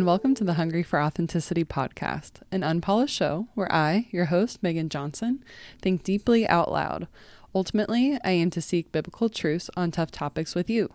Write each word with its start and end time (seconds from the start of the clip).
and 0.00 0.06
welcome 0.06 0.34
to 0.34 0.44
the 0.44 0.54
Hungry 0.54 0.82
for 0.82 0.98
Authenticity 0.98 1.62
podcast, 1.62 2.40
an 2.50 2.62
unpolished 2.62 3.14
show 3.14 3.48
where 3.52 3.70
I, 3.70 4.08
your 4.10 4.24
host, 4.24 4.62
Megan 4.62 4.88
Johnson, 4.88 5.44
think 5.82 6.04
deeply 6.04 6.48
out 6.48 6.72
loud. 6.72 7.06
Ultimately, 7.54 8.18
I 8.24 8.30
aim 8.30 8.48
to 8.52 8.62
seek 8.62 8.92
biblical 8.92 9.28
truths 9.28 9.68
on 9.76 9.90
tough 9.90 10.10
topics 10.10 10.54
with 10.54 10.70
you. 10.70 10.90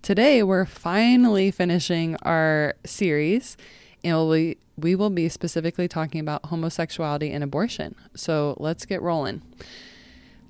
Today, 0.00 0.44
we're 0.44 0.64
finally 0.64 1.50
finishing 1.50 2.14
our 2.22 2.74
series, 2.84 3.56
and 4.04 4.28
we, 4.28 4.58
we 4.76 4.94
will 4.94 5.10
be 5.10 5.28
specifically 5.28 5.88
talking 5.88 6.20
about 6.20 6.44
homosexuality 6.44 7.32
and 7.32 7.42
abortion. 7.42 7.96
So 8.14 8.56
let's 8.60 8.86
get 8.86 9.02
rolling. 9.02 9.42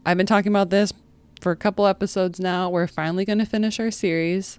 I've 0.05 0.19
been 0.19 0.27
talking 0.27 0.53
about 0.53 0.69
this 0.69 0.93
for 1.41 1.51
a 1.51 1.57
couple 1.57 1.87
episodes 1.87 2.39
now. 2.39 2.69
We're 2.69 2.89
finally 2.89 3.25
going 3.25 3.39
to 3.39 3.47
finish 3.47 3.81
our 3.81 3.91
series 3.91 4.59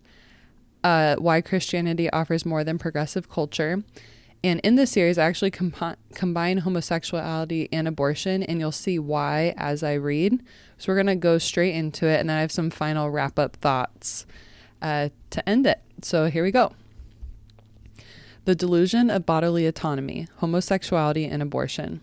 uh, 0.84 1.16
why 1.18 1.42
Christianity 1.42 2.10
offers 2.12 2.46
more 2.46 2.64
than 2.64 2.78
progressive 2.78 3.30
culture. 3.30 3.84
And 4.44 4.60
in 4.62 4.76
this 4.76 4.92
series, 4.92 5.18
I 5.18 5.26
actually 5.26 5.52
combine 5.52 6.58
homosexuality 6.60 7.70
and 7.72 7.88
abortion, 7.88 8.44
and 8.44 8.60
you'll 8.60 8.72
see 8.72 9.00
why 9.00 9.54
as 9.58 9.84
I 9.84 9.94
read. 9.94 10.44
So 10.78 10.92
we're 10.92 10.98
going 10.98 11.08
to 11.08 11.16
go 11.16 11.38
straight 11.38 11.74
into 11.74 12.06
it, 12.08 12.20
and 12.20 12.30
then 12.30 12.38
I 12.38 12.42
have 12.42 12.52
some 12.52 12.70
final 12.70 13.10
wrap 13.10 13.40
up 13.40 13.56
thoughts 13.58 14.26
uh, 14.82 15.10
to 15.32 15.50
end 15.50 15.66
it. 15.66 15.82
So 16.02 16.30
here 16.30 16.44
we 16.44 16.52
go. 16.52 16.74
The 18.46 18.56
delusion 18.56 19.10
of 19.10 19.26
bodily 19.26 19.66
autonomy, 19.66 20.28
homosexuality, 20.38 21.26
and 21.26 21.42
abortion. 21.42 22.02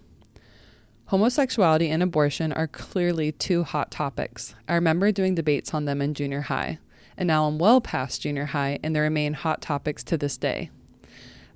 Homosexuality 1.07 1.89
and 1.89 2.03
abortion 2.03 2.53
are 2.53 2.67
clearly 2.67 3.31
two 3.31 3.63
hot 3.63 3.91
topics. 3.91 4.55
I 4.69 4.75
remember 4.75 5.13
doing 5.13 5.35
debates 5.35 5.73
on 5.73 5.85
them 5.85 6.03
in 6.03 6.15
junior 6.15 6.43
high 6.43 6.79
and 7.17 7.27
now 7.27 7.47
I'm 7.47 7.59
well 7.59 7.81
past 7.81 8.23
junior 8.23 8.47
high, 8.47 8.79
and 8.83 8.95
they 8.95 9.01
remain 9.01 9.35
hot 9.35 9.61
topics 9.61 10.03
to 10.05 10.17
this 10.17 10.37
day. 10.37 10.71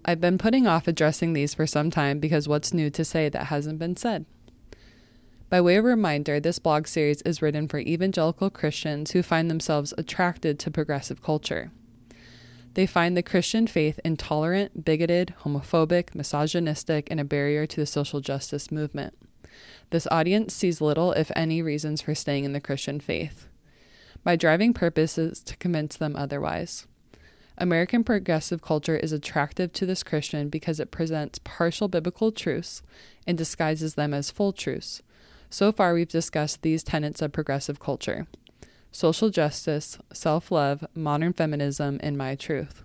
I've 0.05 0.21
been 0.21 0.39
putting 0.39 0.67
off 0.67 0.89
addressing 0.89 1.33
these 1.33 1.55
for 1.55 1.67
some 1.67 1.91
time 1.91 2.19
because 2.19 2.49
what's 2.49 2.73
new 2.73 2.91
to 2.91 3.05
say 3.05 3.29
that 3.29 3.47
hasn't 3.47 3.79
been 3.79 3.97
said? 3.97 4.27
By 5.51 5.61
way 5.61 5.77
of 5.77 5.85
reminder, 5.85 6.41
this 6.41 6.59
blog 6.59 6.87
series 6.87 7.23
is 7.23 7.41
written 7.41 7.69
for 7.69 7.79
evangelical 7.79 8.51
Christians 8.51 9.13
who 9.13 9.23
find 9.23 9.51
themselves 9.51 9.95
attracted 9.97 10.59
to 10.59 10.71
progressive 10.71 11.23
culture. 11.23 11.71
They 12.75 12.87
find 12.87 13.17
the 13.17 13.23
Christian 13.23 13.67
faith 13.67 13.99
intolerant, 14.05 14.85
bigoted, 14.85 15.35
homophobic, 15.43 16.15
misogynistic, 16.15 17.09
and 17.11 17.19
a 17.19 17.25
barrier 17.25 17.67
to 17.67 17.77
the 17.77 17.87
social 17.87 18.21
justice 18.21 18.71
movement. 18.71 19.15
This 19.91 20.07
audience 20.11 20.55
sees 20.55 20.81
little, 20.81 21.13
if 21.13 21.33
any, 21.35 21.63
reasons 21.63 22.03
for 22.03 22.15
staying 22.15 22.45
in 22.45 22.53
the 22.53 22.61
Christian 22.61 23.01
faith. 23.01 23.49
My 24.25 24.37
driving 24.37 24.73
purpose 24.75 25.19
is 25.19 25.41
to 25.41 25.57
convince 25.57 25.97
them 25.97 26.17
otherwise. 26.17 26.87
American 27.57 28.05
progressive 28.05 28.63
culture 28.63 28.97
is 28.97 29.11
attractive 29.13 29.73
to 29.73 29.87
this 29.87 30.05
Christian 30.05 30.49
because 30.49 30.79
it 30.79 30.93
presents 30.93 31.41
partial 31.43 31.89
biblical 31.89 32.31
truths 32.31 32.83
and 33.27 33.37
disguises 33.37 33.95
them 33.95 34.15
as 34.15 34.31
full 34.31 34.53
truths. 34.53 35.03
So 35.51 35.73
far, 35.73 35.95
we've 35.95 36.09
discussed 36.09 36.63
these 36.63 36.85
tenets 36.85 37.21
of 37.23 37.33
progressive 37.33 37.81
culture 37.81 38.27
social 38.91 39.31
justice, 39.31 39.99
self 40.13 40.51
love, 40.51 40.85
modern 40.95 41.33
feminism, 41.33 41.99
and 42.03 42.17
my 42.17 42.35
truth. 42.35 42.85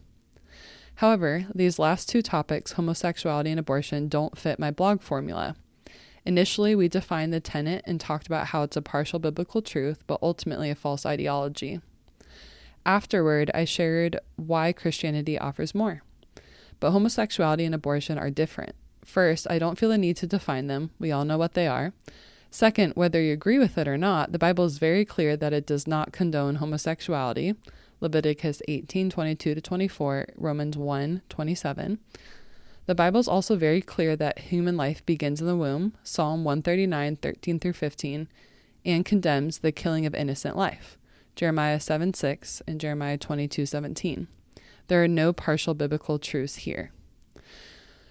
However, 0.95 1.45
these 1.53 1.79
last 1.79 2.09
two 2.09 2.21
topics, 2.21 2.73
homosexuality 2.73 3.49
and 3.49 3.59
abortion, 3.59 4.07
don't 4.07 4.37
fit 4.37 4.59
my 4.59 4.71
blog 4.71 5.01
formula. 5.01 5.55
Initially, 6.25 6.73
we 6.75 6.87
defined 6.87 7.33
the 7.33 7.39
tenet 7.39 7.83
and 7.85 7.99
talked 7.99 8.27
about 8.27 8.47
how 8.47 8.63
it's 8.63 8.77
a 8.77 8.81
partial 8.81 9.19
biblical 9.19 9.61
truth, 9.61 10.03
but 10.07 10.19
ultimately 10.21 10.69
a 10.69 10.75
false 10.75 11.05
ideology. 11.05 11.81
Afterward, 12.85 13.51
I 13.53 13.65
shared 13.65 14.19
why 14.35 14.73
Christianity 14.73 15.37
offers 15.37 15.75
more. 15.75 16.01
But 16.79 16.91
homosexuality 16.91 17.65
and 17.65 17.75
abortion 17.75 18.17
are 18.17 18.29
different. 18.29 18.75
First, 19.05 19.47
I 19.49 19.59
don't 19.59 19.77
feel 19.77 19.89
the 19.89 19.97
need 19.97 20.17
to 20.17 20.27
define 20.27 20.67
them. 20.67 20.91
We 20.99 21.11
all 21.11 21.25
know 21.25 21.37
what 21.37 21.53
they 21.53 21.67
are. 21.67 21.93
Second, 22.51 22.93
whether 22.93 23.21
you 23.21 23.33
agree 23.33 23.57
with 23.57 23.77
it 23.77 23.87
or 23.87 23.97
not, 23.97 24.31
the 24.31 24.39
Bible 24.39 24.65
is 24.65 24.77
very 24.77 25.05
clear 25.05 25.35
that 25.35 25.53
it 25.53 25.65
does 25.65 25.87
not 25.87 26.13
condone 26.13 26.55
homosexuality. 26.55 27.55
Leviticus 27.99 28.61
18:22 28.67 29.55
to 29.55 29.61
24, 29.61 30.27
Romans 30.35 30.77
1:27. 30.77 31.99
The 32.85 32.95
Bible 32.95 33.21
is 33.21 33.29
also 33.29 33.55
very 33.55 33.81
clear 33.81 34.15
that 34.17 34.39
human 34.39 34.75
life 34.75 35.05
begins 35.05 35.39
in 35.39 35.47
the 35.47 35.55
womb, 35.55 35.93
Psalm 36.03 36.43
139, 36.43 37.15
13 37.15 37.59
through 37.59 37.73
15, 37.73 38.27
and 38.83 39.05
condemns 39.05 39.59
the 39.59 39.71
killing 39.71 40.05
of 40.05 40.13
innocent 40.13 40.57
life, 40.57 40.97
Jeremiah 41.35 41.79
7, 41.79 42.13
6, 42.13 42.61
and 42.67 42.81
Jeremiah 42.81 43.17
22, 43.17 43.65
17. 43.65 44.27
There 44.87 45.01
are 45.01 45.07
no 45.07 45.31
partial 45.31 45.73
biblical 45.73 46.19
truths 46.19 46.55
here. 46.57 46.91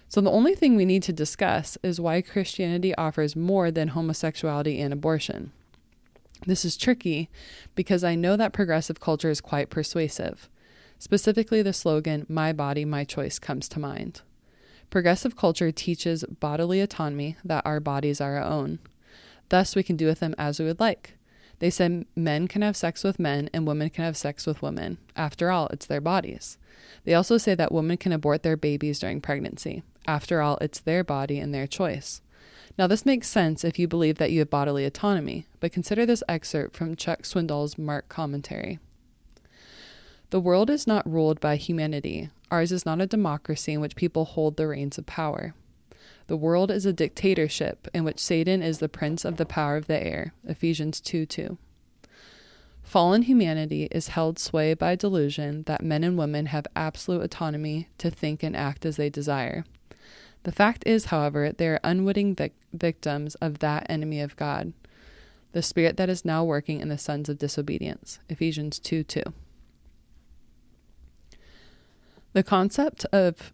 So, 0.07 0.21
the 0.21 0.31
only 0.31 0.55
thing 0.55 0.75
we 0.75 0.85
need 0.85 1.03
to 1.03 1.13
discuss 1.13 1.77
is 1.83 2.01
why 2.01 2.21
Christianity 2.21 2.95
offers 2.95 3.35
more 3.35 3.69
than 3.69 3.89
homosexuality 3.89 4.79
and 4.79 4.91
abortion. 4.91 5.51
This 6.45 6.65
is 6.65 6.77
tricky 6.77 7.29
because 7.75 8.03
I 8.03 8.15
know 8.15 8.35
that 8.37 8.53
progressive 8.53 8.99
culture 8.99 9.29
is 9.29 9.39
quite 9.41 9.69
persuasive. 9.69 10.49
Specifically, 10.97 11.61
the 11.61 11.73
slogan, 11.73 12.25
My 12.27 12.53
Body, 12.53 12.85
My 12.85 13.03
Choice, 13.03 13.39
comes 13.39 13.69
to 13.69 13.79
mind. 13.79 14.21
Progressive 14.93 15.35
culture 15.35 15.71
teaches 15.71 16.23
bodily 16.23 16.79
autonomy, 16.79 17.35
that 17.43 17.65
our 17.65 17.79
bodies 17.79 18.21
are 18.21 18.37
our 18.37 18.43
own. 18.43 18.77
Thus, 19.49 19.75
we 19.75 19.81
can 19.81 19.97
do 19.97 20.05
with 20.05 20.19
them 20.19 20.35
as 20.37 20.59
we 20.59 20.65
would 20.65 20.79
like. 20.79 21.15
They 21.57 21.71
say 21.71 22.05
men 22.15 22.47
can 22.47 22.61
have 22.61 22.77
sex 22.77 23.03
with 23.03 23.17
men 23.17 23.49
and 23.55 23.65
women 23.65 23.89
can 23.89 24.03
have 24.03 24.15
sex 24.15 24.45
with 24.45 24.61
women. 24.61 24.99
After 25.15 25.49
all, 25.49 25.65
it's 25.69 25.87
their 25.87 25.99
bodies. 25.99 26.59
They 27.05 27.15
also 27.15 27.39
say 27.39 27.55
that 27.55 27.71
women 27.71 27.97
can 27.97 28.11
abort 28.11 28.43
their 28.43 28.55
babies 28.55 28.99
during 28.99 29.19
pregnancy. 29.19 29.81
After 30.05 30.43
all, 30.43 30.59
it's 30.61 30.79
their 30.79 31.03
body 31.03 31.39
and 31.39 31.55
their 31.55 31.65
choice. 31.65 32.21
Now, 32.77 32.85
this 32.85 33.03
makes 33.03 33.27
sense 33.27 33.63
if 33.63 33.79
you 33.79 33.87
believe 33.87 34.19
that 34.19 34.31
you 34.31 34.37
have 34.41 34.51
bodily 34.51 34.85
autonomy, 34.85 35.47
but 35.59 35.71
consider 35.71 36.05
this 36.05 36.21
excerpt 36.29 36.75
from 36.75 36.95
Chuck 36.95 37.23
Swindoll's 37.23 37.79
Mark 37.79 38.09
commentary. 38.09 38.77
The 40.29 40.39
world 40.39 40.69
is 40.69 40.85
not 40.85 41.11
ruled 41.11 41.39
by 41.39 41.55
humanity. 41.55 42.29
Ours 42.53 42.71
is 42.71 42.85
not 42.85 43.01
a 43.01 43.07
democracy 43.07 43.73
in 43.73 43.81
which 43.81 43.95
people 43.95 44.25
hold 44.25 44.57
the 44.57 44.67
reins 44.67 44.99
of 44.99 45.07
power. 45.07 45.55
The 46.27 46.37
world 46.37 46.69
is 46.69 46.85
a 46.85 46.93
dictatorship 46.93 47.87
in 47.95 48.03
which 48.03 48.19
Satan 48.19 48.61
is 48.61 48.77
the 48.77 48.87
prince 48.87 49.25
of 49.25 49.37
the 49.37 49.45
power 49.47 49.75
of 49.75 49.87
the 49.87 50.05
air. 50.05 50.35
Ephesians 50.47 51.01
2 51.01 51.25
2. 51.25 51.57
Fallen 52.83 53.23
humanity 53.23 53.87
is 53.89 54.09
held 54.09 54.37
sway 54.37 54.75
by 54.75 54.95
delusion 54.95 55.63
that 55.63 55.81
men 55.81 56.03
and 56.03 56.15
women 56.15 56.45
have 56.45 56.67
absolute 56.75 57.23
autonomy 57.23 57.89
to 57.97 58.11
think 58.11 58.43
and 58.43 58.55
act 58.55 58.85
as 58.85 58.97
they 58.97 59.09
desire. 59.09 59.65
The 60.43 60.51
fact 60.51 60.83
is, 60.85 61.05
however, 61.05 61.51
they 61.51 61.69
are 61.69 61.79
unwitting 61.83 62.35
vic- 62.35 62.53
victims 62.71 63.33
of 63.41 63.59
that 63.59 63.87
enemy 63.89 64.21
of 64.21 64.35
God, 64.35 64.73
the 65.53 65.63
spirit 65.63 65.97
that 65.97 66.07
is 66.07 66.23
now 66.23 66.43
working 66.43 66.81
in 66.81 66.89
the 66.89 66.99
sons 66.99 67.29
of 67.29 67.39
disobedience. 67.39 68.19
Ephesians 68.29 68.77
2 68.77 69.03
2. 69.03 69.23
The 72.33 72.43
concept 72.43 73.05
of, 73.13 73.53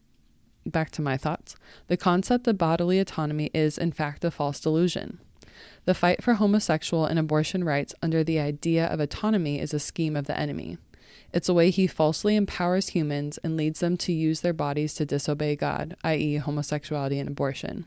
back 0.65 0.89
to 0.91 1.01
my 1.01 1.17
thoughts, 1.17 1.55
the 1.87 1.97
concept 1.97 2.47
of 2.47 2.57
bodily 2.57 2.99
autonomy 2.99 3.51
is, 3.53 3.77
in 3.77 3.91
fact, 3.91 4.23
a 4.23 4.31
false 4.31 4.59
delusion. 4.59 5.19
The 5.83 5.93
fight 5.93 6.23
for 6.23 6.35
homosexual 6.35 7.05
and 7.05 7.19
abortion 7.19 7.65
rights 7.65 7.93
under 8.01 8.23
the 8.23 8.39
idea 8.39 8.85
of 8.87 9.01
autonomy 9.01 9.59
is 9.59 9.73
a 9.73 9.79
scheme 9.79 10.15
of 10.15 10.27
the 10.27 10.39
enemy. 10.39 10.77
It's 11.33 11.49
a 11.49 11.53
way 11.53 11.69
he 11.69 11.87
falsely 11.87 12.37
empowers 12.37 12.89
humans 12.89 13.37
and 13.43 13.57
leads 13.57 13.81
them 13.81 13.97
to 13.97 14.13
use 14.13 14.41
their 14.41 14.53
bodies 14.53 14.93
to 14.95 15.05
disobey 15.05 15.57
God, 15.57 15.95
i.e., 16.03 16.37
homosexuality 16.37 17.19
and 17.19 17.27
abortion. 17.27 17.85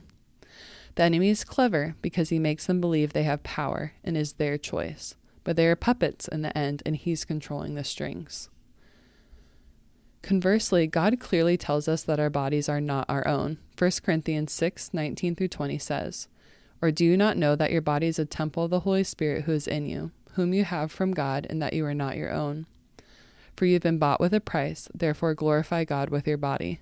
The 0.95 1.05
enemy 1.05 1.31
is 1.31 1.43
clever 1.43 1.95
because 2.03 2.29
he 2.29 2.39
makes 2.39 2.67
them 2.67 2.81
believe 2.81 3.13
they 3.13 3.23
have 3.23 3.43
power 3.43 3.95
and 4.05 4.17
is 4.17 4.35
their 4.35 4.59
choice, 4.59 5.15
but 5.43 5.57
they 5.57 5.67
are 5.67 5.77
puppets 5.77 6.29
in 6.29 6.43
the 6.43 6.57
end 6.57 6.83
and 6.85 6.97
he's 6.97 7.25
controlling 7.25 7.75
the 7.75 7.85
strings. 7.85 8.51
Conversely, 10.23 10.87
God 10.87 11.19
clearly 11.19 11.57
tells 11.57 11.89
us 11.89 12.03
that 12.05 12.21
our 12.21 12.31
bodies 12.31 12.69
are 12.69 12.81
not 12.81 13.07
our 13.09 13.27
own. 13.27 13.59
1 13.77 13.91
Corinthians 14.05 14.53
6 14.53 14.95
19 14.95 15.35
through 15.35 15.49
20 15.49 15.79
says, 15.79 16.29
Or 16.81 16.93
do 16.93 17.05
you 17.05 17.17
not 17.17 17.37
know 17.37 17.57
that 17.57 17.73
your 17.73 17.83
body 17.83 18.07
is 18.07 18.21
a 18.21 18.25
temple 18.25 18.65
of 18.65 18.71
the 18.71 18.81
Holy 18.81 19.03
Spirit 19.03 19.45
who 19.45 19.53
is 19.53 19.67
in 19.67 19.87
you, 19.87 20.13
whom 20.35 20.55
you 20.55 20.65
have 20.65 20.93
from 20.93 21.13
God, 21.13 21.47
and 21.51 21.61
that 21.61 21.73
you 21.73 21.85
are 21.85 21.95
not 21.95 22.17
your 22.17 22.33
own? 22.33 22.67
For 23.57 23.67
you 23.67 23.75
have 23.75 23.83
been 23.83 23.99
bought 23.99 24.21
with 24.21 24.33
a 24.33 24.41
price, 24.41 24.89
therefore 24.95 25.35
glorify 25.35 25.85
God 25.85 26.09
with 26.09 26.27
your 26.27 26.39
body. 26.39 26.81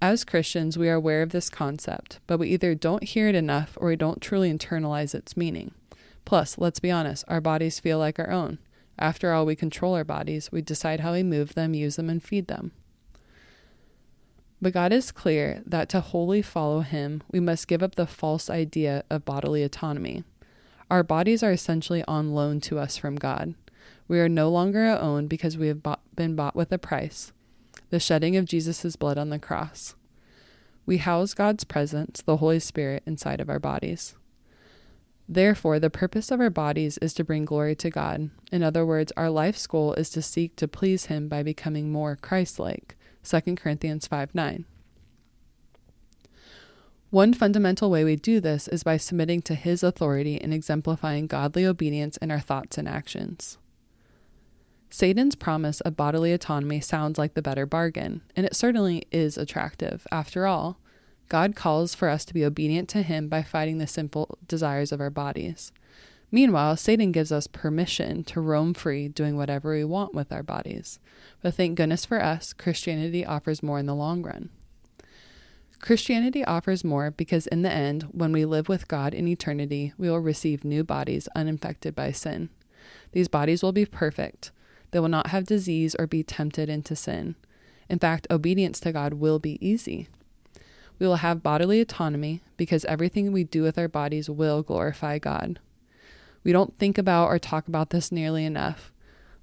As 0.00 0.24
Christians, 0.24 0.78
we 0.78 0.88
are 0.88 0.94
aware 0.94 1.22
of 1.22 1.30
this 1.30 1.50
concept, 1.50 2.20
but 2.26 2.38
we 2.38 2.48
either 2.48 2.74
don't 2.74 3.02
hear 3.02 3.28
it 3.28 3.34
enough 3.34 3.76
or 3.80 3.88
we 3.88 3.96
don't 3.96 4.22
truly 4.22 4.50
internalize 4.52 5.14
its 5.14 5.36
meaning. 5.36 5.72
Plus, 6.24 6.56
let's 6.56 6.78
be 6.78 6.90
honest, 6.90 7.24
our 7.26 7.40
bodies 7.40 7.80
feel 7.80 7.98
like 7.98 8.18
our 8.18 8.30
own. 8.30 8.58
After 8.98 9.32
all, 9.32 9.46
we 9.46 9.54
control 9.54 9.94
our 9.94 10.04
bodies, 10.04 10.50
we 10.50 10.60
decide 10.60 11.00
how 11.00 11.12
we 11.12 11.22
move 11.22 11.54
them, 11.54 11.74
use 11.74 11.96
them, 11.96 12.10
and 12.10 12.22
feed 12.22 12.48
them. 12.48 12.72
But 14.60 14.72
God 14.72 14.92
is 14.92 15.12
clear 15.12 15.62
that 15.64 15.88
to 15.90 16.00
wholly 16.00 16.42
follow 16.42 16.80
Him, 16.80 17.22
we 17.30 17.38
must 17.38 17.68
give 17.68 17.82
up 17.82 17.94
the 17.94 18.06
false 18.06 18.50
idea 18.50 19.04
of 19.08 19.24
bodily 19.24 19.62
autonomy. 19.62 20.24
Our 20.90 21.04
bodies 21.04 21.42
are 21.42 21.52
essentially 21.52 22.02
on 22.08 22.32
loan 22.32 22.60
to 22.62 22.78
us 22.78 22.96
from 22.96 23.16
God. 23.16 23.54
We 24.08 24.18
are 24.18 24.28
no 24.28 24.48
longer 24.48 24.84
our 24.84 24.98
own 24.98 25.28
because 25.28 25.56
we 25.56 25.68
have 25.68 25.82
bought, 25.82 26.00
been 26.16 26.34
bought 26.34 26.56
with 26.56 26.72
a 26.72 26.78
price 26.78 27.32
the 27.90 28.00
shedding 28.00 28.36
of 28.36 28.44
Jesus' 28.44 28.96
blood 28.96 29.16
on 29.16 29.30
the 29.30 29.38
cross. 29.38 29.94
We 30.84 30.98
house 30.98 31.32
God's 31.32 31.64
presence, 31.64 32.22
the 32.22 32.38
Holy 32.38 32.58
Spirit, 32.58 33.02
inside 33.06 33.40
of 33.40 33.48
our 33.48 33.58
bodies. 33.58 34.14
Therefore, 35.28 35.78
the 35.78 35.90
purpose 35.90 36.30
of 36.30 36.40
our 36.40 36.48
bodies 36.48 36.96
is 36.98 37.12
to 37.14 37.24
bring 37.24 37.44
glory 37.44 37.76
to 37.76 37.90
God. 37.90 38.30
In 38.50 38.62
other 38.62 38.86
words, 38.86 39.12
our 39.16 39.28
life's 39.28 39.66
goal 39.66 39.92
is 39.92 40.08
to 40.10 40.22
seek 40.22 40.56
to 40.56 40.66
please 40.66 41.06
Him 41.06 41.28
by 41.28 41.42
becoming 41.42 41.92
more 41.92 42.16
Christ 42.16 42.58
like. 42.58 42.96
2 43.24 43.56
Corinthians 43.56 44.06
5 44.06 44.34
9. 44.34 44.64
One 47.10 47.34
fundamental 47.34 47.90
way 47.90 48.04
we 48.04 48.16
do 48.16 48.40
this 48.40 48.68
is 48.68 48.82
by 48.82 48.96
submitting 48.96 49.42
to 49.42 49.54
His 49.54 49.82
authority 49.82 50.40
and 50.40 50.54
exemplifying 50.54 51.26
godly 51.26 51.66
obedience 51.66 52.16
in 52.18 52.30
our 52.30 52.40
thoughts 52.40 52.78
and 52.78 52.88
actions. 52.88 53.58
Satan's 54.90 55.34
promise 55.34 55.82
of 55.82 55.96
bodily 55.96 56.32
autonomy 56.32 56.80
sounds 56.80 57.18
like 57.18 57.34
the 57.34 57.42
better 57.42 57.66
bargain, 57.66 58.22
and 58.34 58.46
it 58.46 58.56
certainly 58.56 59.06
is 59.10 59.36
attractive. 59.36 60.06
After 60.10 60.46
all, 60.46 60.78
God 61.28 61.54
calls 61.54 61.94
for 61.94 62.08
us 62.08 62.24
to 62.24 62.34
be 62.34 62.44
obedient 62.44 62.88
to 62.90 63.02
Him 63.02 63.28
by 63.28 63.42
fighting 63.42 63.78
the 63.78 63.86
simple 63.86 64.38
desires 64.46 64.92
of 64.92 65.00
our 65.00 65.10
bodies. 65.10 65.72
Meanwhile, 66.30 66.76
Satan 66.76 67.12
gives 67.12 67.32
us 67.32 67.46
permission 67.46 68.22
to 68.24 68.40
roam 68.40 68.74
free, 68.74 69.08
doing 69.08 69.36
whatever 69.36 69.74
we 69.74 69.84
want 69.84 70.14
with 70.14 70.30
our 70.30 70.42
bodies. 70.42 70.98
But 71.42 71.54
thank 71.54 71.76
goodness 71.76 72.04
for 72.04 72.22
us, 72.22 72.52
Christianity 72.52 73.24
offers 73.24 73.62
more 73.62 73.78
in 73.78 73.86
the 73.86 73.94
long 73.94 74.22
run. 74.22 74.50
Christianity 75.80 76.44
offers 76.44 76.84
more 76.84 77.10
because, 77.10 77.46
in 77.46 77.62
the 77.62 77.70
end, 77.70 78.08
when 78.12 78.32
we 78.32 78.44
live 78.44 78.68
with 78.68 78.88
God 78.88 79.14
in 79.14 79.28
eternity, 79.28 79.92
we 79.96 80.10
will 80.10 80.18
receive 80.18 80.64
new 80.64 80.82
bodies 80.82 81.28
uninfected 81.34 81.94
by 81.94 82.10
sin. 82.10 82.50
These 83.12 83.28
bodies 83.28 83.62
will 83.62 83.72
be 83.72 83.86
perfect. 83.86 84.50
They 84.90 85.00
will 85.00 85.08
not 85.08 85.28
have 85.28 85.44
disease 85.44 85.94
or 85.98 86.06
be 86.06 86.22
tempted 86.22 86.68
into 86.68 86.96
sin. 86.96 87.36
In 87.88 87.98
fact, 87.98 88.26
obedience 88.30 88.80
to 88.80 88.92
God 88.92 89.14
will 89.14 89.38
be 89.38 89.58
easy. 89.66 90.08
We 90.98 91.06
will 91.06 91.16
have 91.16 91.42
bodily 91.42 91.80
autonomy 91.80 92.42
because 92.56 92.84
everything 92.86 93.32
we 93.32 93.44
do 93.44 93.62
with 93.62 93.78
our 93.78 93.88
bodies 93.88 94.28
will 94.28 94.62
glorify 94.62 95.18
God. 95.18 95.60
We 96.44 96.52
don't 96.52 96.78
think 96.78 96.98
about 96.98 97.28
or 97.28 97.38
talk 97.38 97.68
about 97.68 97.90
this 97.90 98.10
nearly 98.10 98.44
enough. 98.44 98.92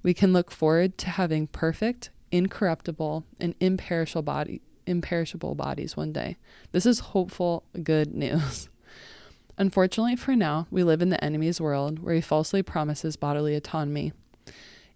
We 0.02 0.14
can 0.14 0.32
look 0.32 0.50
forward 0.50 0.98
to 0.98 1.10
having 1.10 1.46
perfect, 1.46 2.10
incorruptible, 2.30 3.24
and 3.40 3.54
imperishable 3.60 4.22
body, 4.22 4.60
imperishable 4.86 5.54
bodies 5.54 5.96
one 5.96 6.12
day. 6.12 6.36
This 6.72 6.86
is 6.86 7.00
hopeful, 7.00 7.64
good 7.82 8.14
news. 8.14 8.68
Unfortunately, 9.58 10.16
for 10.16 10.36
now, 10.36 10.66
we 10.70 10.84
live 10.84 11.00
in 11.00 11.08
the 11.08 11.22
enemy's 11.24 11.60
world 11.60 12.00
where 12.00 12.14
he 12.14 12.20
falsely 12.20 12.62
promises 12.62 13.16
bodily 13.16 13.54
autonomy. 13.54 14.12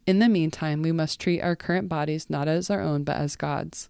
In 0.06 0.18
the 0.18 0.28
meantime, 0.28 0.82
we 0.82 0.92
must 0.92 1.20
treat 1.20 1.40
our 1.40 1.56
current 1.56 1.88
bodies 1.88 2.28
not 2.28 2.48
as 2.48 2.68
our 2.70 2.80
own, 2.80 3.04
but 3.04 3.16
as 3.16 3.36
God's. 3.36 3.88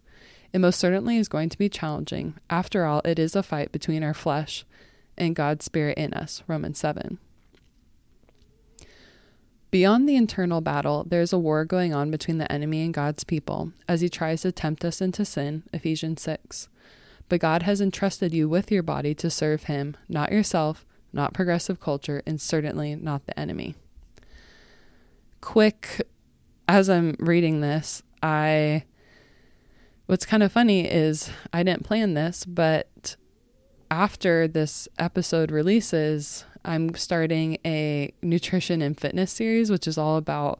It 0.53 0.59
most 0.59 0.79
certainly 0.79 1.17
is 1.17 1.27
going 1.27 1.49
to 1.49 1.57
be 1.57 1.69
challenging. 1.69 2.35
After 2.49 2.85
all, 2.85 3.01
it 3.05 3.19
is 3.19 3.35
a 3.35 3.43
fight 3.43 3.71
between 3.71 4.03
our 4.03 4.13
flesh 4.13 4.65
and 5.17 5.35
God's 5.35 5.65
Spirit 5.65 5.97
in 5.97 6.13
us. 6.13 6.43
Romans 6.47 6.79
7. 6.79 7.19
Beyond 9.71 10.09
the 10.09 10.17
internal 10.17 10.59
battle, 10.59 11.05
there 11.07 11.21
is 11.21 11.31
a 11.31 11.39
war 11.39 11.63
going 11.63 11.93
on 11.93 12.11
between 12.11 12.39
the 12.39 12.51
enemy 12.51 12.83
and 12.83 12.93
God's 12.93 13.23
people 13.23 13.71
as 13.87 14.01
he 14.01 14.09
tries 14.09 14.41
to 14.41 14.51
tempt 14.51 14.83
us 14.83 14.99
into 14.99 15.23
sin, 15.23 15.63
Ephesians 15.71 16.21
6. 16.21 16.67
But 17.29 17.39
God 17.39 17.63
has 17.63 17.79
entrusted 17.79 18.33
you 18.33 18.49
with 18.49 18.69
your 18.69 18.83
body 18.83 19.15
to 19.15 19.29
serve 19.29 19.63
him, 19.63 19.95
not 20.09 20.33
yourself, 20.33 20.85
not 21.13 21.33
progressive 21.33 21.79
culture, 21.79 22.21
and 22.25 22.41
certainly 22.41 22.95
not 22.95 23.25
the 23.25 23.39
enemy. 23.39 23.75
Quick, 25.39 26.01
as 26.67 26.89
I'm 26.89 27.15
reading 27.19 27.61
this, 27.61 28.03
I. 28.21 28.83
What's 30.07 30.25
kind 30.25 30.43
of 30.43 30.51
funny 30.51 30.89
is 30.91 31.29
I 31.53 31.63
didn't 31.63 31.83
plan 31.83 32.13
this, 32.15 32.43
but 32.45 33.15
after 33.89 34.47
this 34.47 34.87
episode 34.97 35.51
releases, 35.51 36.45
I'm 36.63 36.95
starting 36.95 37.57
a 37.65 38.13
nutrition 38.21 38.81
and 38.81 38.99
fitness 38.99 39.31
series, 39.31 39.71
which 39.71 39.87
is 39.87 39.97
all 39.97 40.17
about 40.17 40.59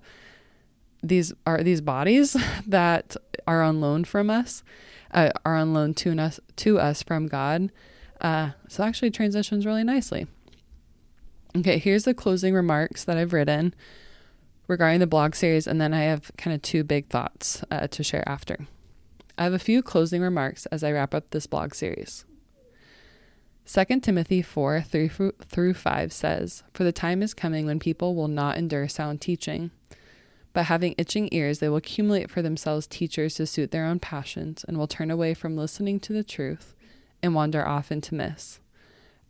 these 1.03 1.33
are 1.47 1.63
these 1.63 1.81
bodies 1.81 2.35
that 2.67 3.15
are 3.47 3.61
on 3.63 3.81
loan 3.81 4.03
from 4.03 4.29
us, 4.29 4.63
uh, 5.11 5.31
are 5.45 5.55
on 5.55 5.73
loan 5.73 5.93
to 5.95 6.17
us 6.19 6.39
to 6.57 6.79
us 6.79 7.03
from 7.03 7.27
God. 7.27 7.71
Uh, 8.19 8.51
so 8.67 8.83
actually 8.83 9.11
transitions 9.11 9.65
really 9.65 9.83
nicely. 9.83 10.27
Okay, 11.57 11.79
here's 11.79 12.03
the 12.03 12.13
closing 12.13 12.53
remarks 12.53 13.03
that 13.03 13.17
I've 13.17 13.33
written 13.33 13.73
regarding 14.67 14.99
the 14.99 15.07
blog 15.07 15.35
series, 15.35 15.67
and 15.67 15.81
then 15.81 15.93
I 15.93 16.03
have 16.03 16.31
kind 16.38 16.53
of 16.53 16.61
two 16.61 16.83
big 16.83 17.07
thoughts 17.09 17.63
uh, 17.69 17.88
to 17.88 18.03
share 18.03 18.27
after. 18.27 18.67
I 19.41 19.45
have 19.45 19.53
a 19.53 19.57
few 19.57 19.81
closing 19.81 20.21
remarks 20.21 20.67
as 20.67 20.83
I 20.83 20.91
wrap 20.91 21.15
up 21.15 21.31
this 21.31 21.47
blog 21.47 21.73
series. 21.73 22.25
2 23.65 23.99
Timothy 24.01 24.43
4 24.43 24.81
3 24.81 25.09
through 25.47 25.73
5 25.73 26.13
says, 26.13 26.61
For 26.75 26.83
the 26.83 26.91
time 26.91 27.23
is 27.23 27.33
coming 27.33 27.65
when 27.65 27.79
people 27.79 28.13
will 28.13 28.27
not 28.27 28.57
endure 28.57 28.88
sound 28.88 29.19
teaching, 29.19 29.71
but 30.53 30.65
having 30.65 30.93
itching 30.95 31.27
ears, 31.31 31.57
they 31.57 31.69
will 31.69 31.77
accumulate 31.77 32.29
for 32.29 32.43
themselves 32.43 32.85
teachers 32.85 33.33
to 33.33 33.47
suit 33.47 33.71
their 33.71 33.88
own 33.88 33.97
passions, 33.97 34.63
and 34.63 34.77
will 34.77 34.85
turn 34.85 35.09
away 35.09 35.33
from 35.33 35.57
listening 35.57 35.99
to 36.01 36.13
the 36.13 36.23
truth 36.23 36.75
and 37.23 37.33
wander 37.33 37.67
off 37.67 37.91
into 37.91 38.13
myths. 38.13 38.59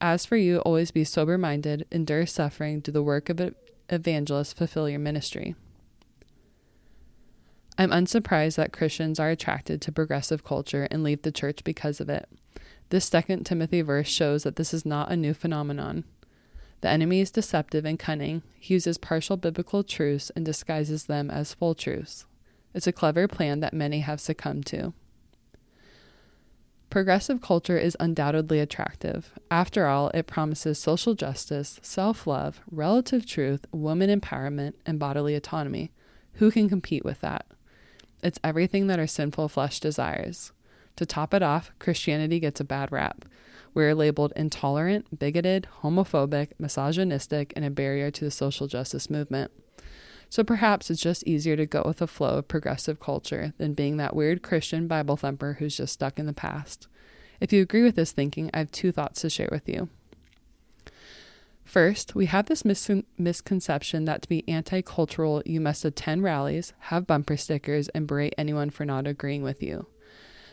As 0.02 0.26
for 0.26 0.36
you, 0.36 0.58
always 0.60 0.92
be 0.92 1.06
sober 1.06 1.38
minded, 1.38 1.88
endure 1.90 2.26
suffering, 2.26 2.82
do 2.82 2.92
the 2.92 3.02
work 3.02 3.30
of 3.30 3.40
an 3.40 3.56
evangelist, 3.88 4.58
fulfill 4.58 4.90
your 4.90 5.00
ministry. 5.00 5.56
I'm 7.78 7.92
unsurprised 7.92 8.58
that 8.58 8.74
Christians 8.74 9.20
are 9.20 9.30
attracted 9.30 9.82
to 9.82 9.92
progressive 9.92 10.44
culture 10.44 10.88
and 10.92 11.04
leave 11.04 11.22
the 11.22 11.32
church 11.32 11.64
because 11.64 12.00
of 12.00 12.10
it. 12.10 12.30
This 12.90 13.06
second 13.06 13.46
Timothy 13.46 13.82
verse 13.82 14.10
shows 14.10 14.44
that 14.44 14.58
this 14.58 14.74
is 14.74 14.86
not 14.86 15.12
a 15.12 15.16
new 15.16 15.34
phenomenon. 15.34 16.04
The 16.82 16.90
enemy 16.90 17.22
is 17.22 17.32
deceptive 17.32 17.86
and 17.86 17.98
cunning. 17.98 18.42
He 18.60 18.74
uses 18.74 18.98
partial 18.98 19.38
biblical 19.38 19.84
truths 19.84 20.32
and 20.36 20.44
disguises 20.44 21.06
them 21.06 21.30
as 21.30 21.54
full 21.54 21.76
truths. 21.76 22.26
It's 22.74 22.88
a 22.88 22.92
clever 22.92 23.28
plan 23.28 23.60
that 23.62 23.74
many 23.74 24.00
have 24.00 24.20
succumbed 24.20 24.66
to. 24.68 24.94
Progressive 26.90 27.42
culture 27.42 27.78
is 27.78 27.96
undoubtedly 28.02 28.60
attractive. 28.60 29.32
After 29.50 29.88
all, 29.88 30.10
it 30.10 30.28
promises 30.28 30.78
social 30.78 31.14
justice, 31.14 31.80
self 31.82 32.28
love, 32.28 32.60
relative 32.70 33.26
truth, 33.26 33.66
woman 33.72 34.10
empowerment, 34.10 34.74
and 34.86 35.00
bodily 35.00 35.36
autonomy. 35.36 35.92
Who 36.34 36.52
can 36.52 36.68
compete 36.68 37.06
with 37.06 37.22
that? 37.22 37.46
It's 38.24 38.40
everything 38.44 38.88
that 38.88 39.00
our 39.00 39.08
sinful 39.08 39.50
flesh 39.50 39.80
desires. 39.80 40.52
To 40.98 41.06
top 41.06 41.34
it 41.34 41.42
off, 41.42 41.72
Christianity 41.80 42.40
gets 42.40 42.60
a 42.60 42.66
bad 42.66 42.92
rap. 42.92 43.26
We're 43.74 43.96
labeled 43.96 44.34
intolerant, 44.36 45.18
bigoted, 45.18 45.68
homophobic, 45.82 46.50
misogynistic, 46.60 47.54
and 47.56 47.64
a 47.64 47.70
barrier 47.70 48.12
to 48.12 48.26
the 48.26 48.32
social 48.32 48.68
justice 48.68 49.10
movement. 49.10 49.52
So 50.30 50.44
perhaps 50.44 50.90
it's 50.90 51.02
just 51.02 51.28
easier 51.28 51.56
to 51.56 51.66
go 51.66 51.84
with 51.86 51.98
the 51.98 52.08
flow 52.08 52.38
of 52.38 52.48
progressive 52.48 53.00
culture 53.00 53.54
than 53.58 53.74
being 53.74 53.98
that 53.98 54.16
weird 54.16 54.42
Christian 54.44 54.88
Bible 54.88 55.18
thumper 55.18 55.58
who's 55.60 55.76
just 55.76 55.94
stuck 55.94 56.20
in 56.20 56.26
the 56.26 56.34
past. 56.34 56.88
If 57.40 57.52
you 57.52 57.62
agree 57.62 57.84
with 57.84 57.96
this 57.96 58.12
thinking, 58.12 58.50
I 58.54 58.60
have 58.60 58.72
two 58.72 58.92
thoughts 58.92 59.22
to 59.22 59.30
share 59.30 59.50
with 59.52 59.68
you. 59.68 59.90
First, 61.72 62.16
we 62.16 62.26
have 62.26 62.48
this 62.48 62.66
mis- 62.66 62.92
misconception 63.18 64.04
that 64.04 64.24
to 64.24 64.28
be 64.28 64.44
anti 64.46 64.82
cultural, 64.82 65.42
you 65.46 65.62
must 65.62 65.86
attend 65.86 66.22
rallies, 66.22 66.74
have 66.80 67.08
bumper 67.08 67.38
stickers, 67.38 67.88
and 67.96 68.06
berate 68.06 68.34
anyone 68.38 68.72
for 68.72 68.84
not 68.84 69.08
agreeing 69.08 69.42
with 69.42 69.64
you. 69.64 69.86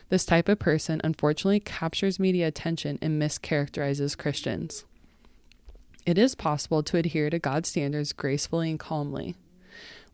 This 0.07 0.23
type 0.23 0.47
of 0.47 0.59
person 0.59 1.01
unfortunately 1.03 1.59
captures 1.59 2.21
media 2.21 2.47
attention 2.47 2.99
and 3.01 3.21
mischaracterizes 3.21 4.17
Christians. 4.17 4.85
It 6.05 6.17
is 6.17 6.35
possible 6.35 6.83
to 6.83 6.95
adhere 6.95 7.29
to 7.29 7.37
God's 7.37 7.67
standards 7.67 8.13
gracefully 8.13 8.69
and 8.69 8.79
calmly. 8.79 9.35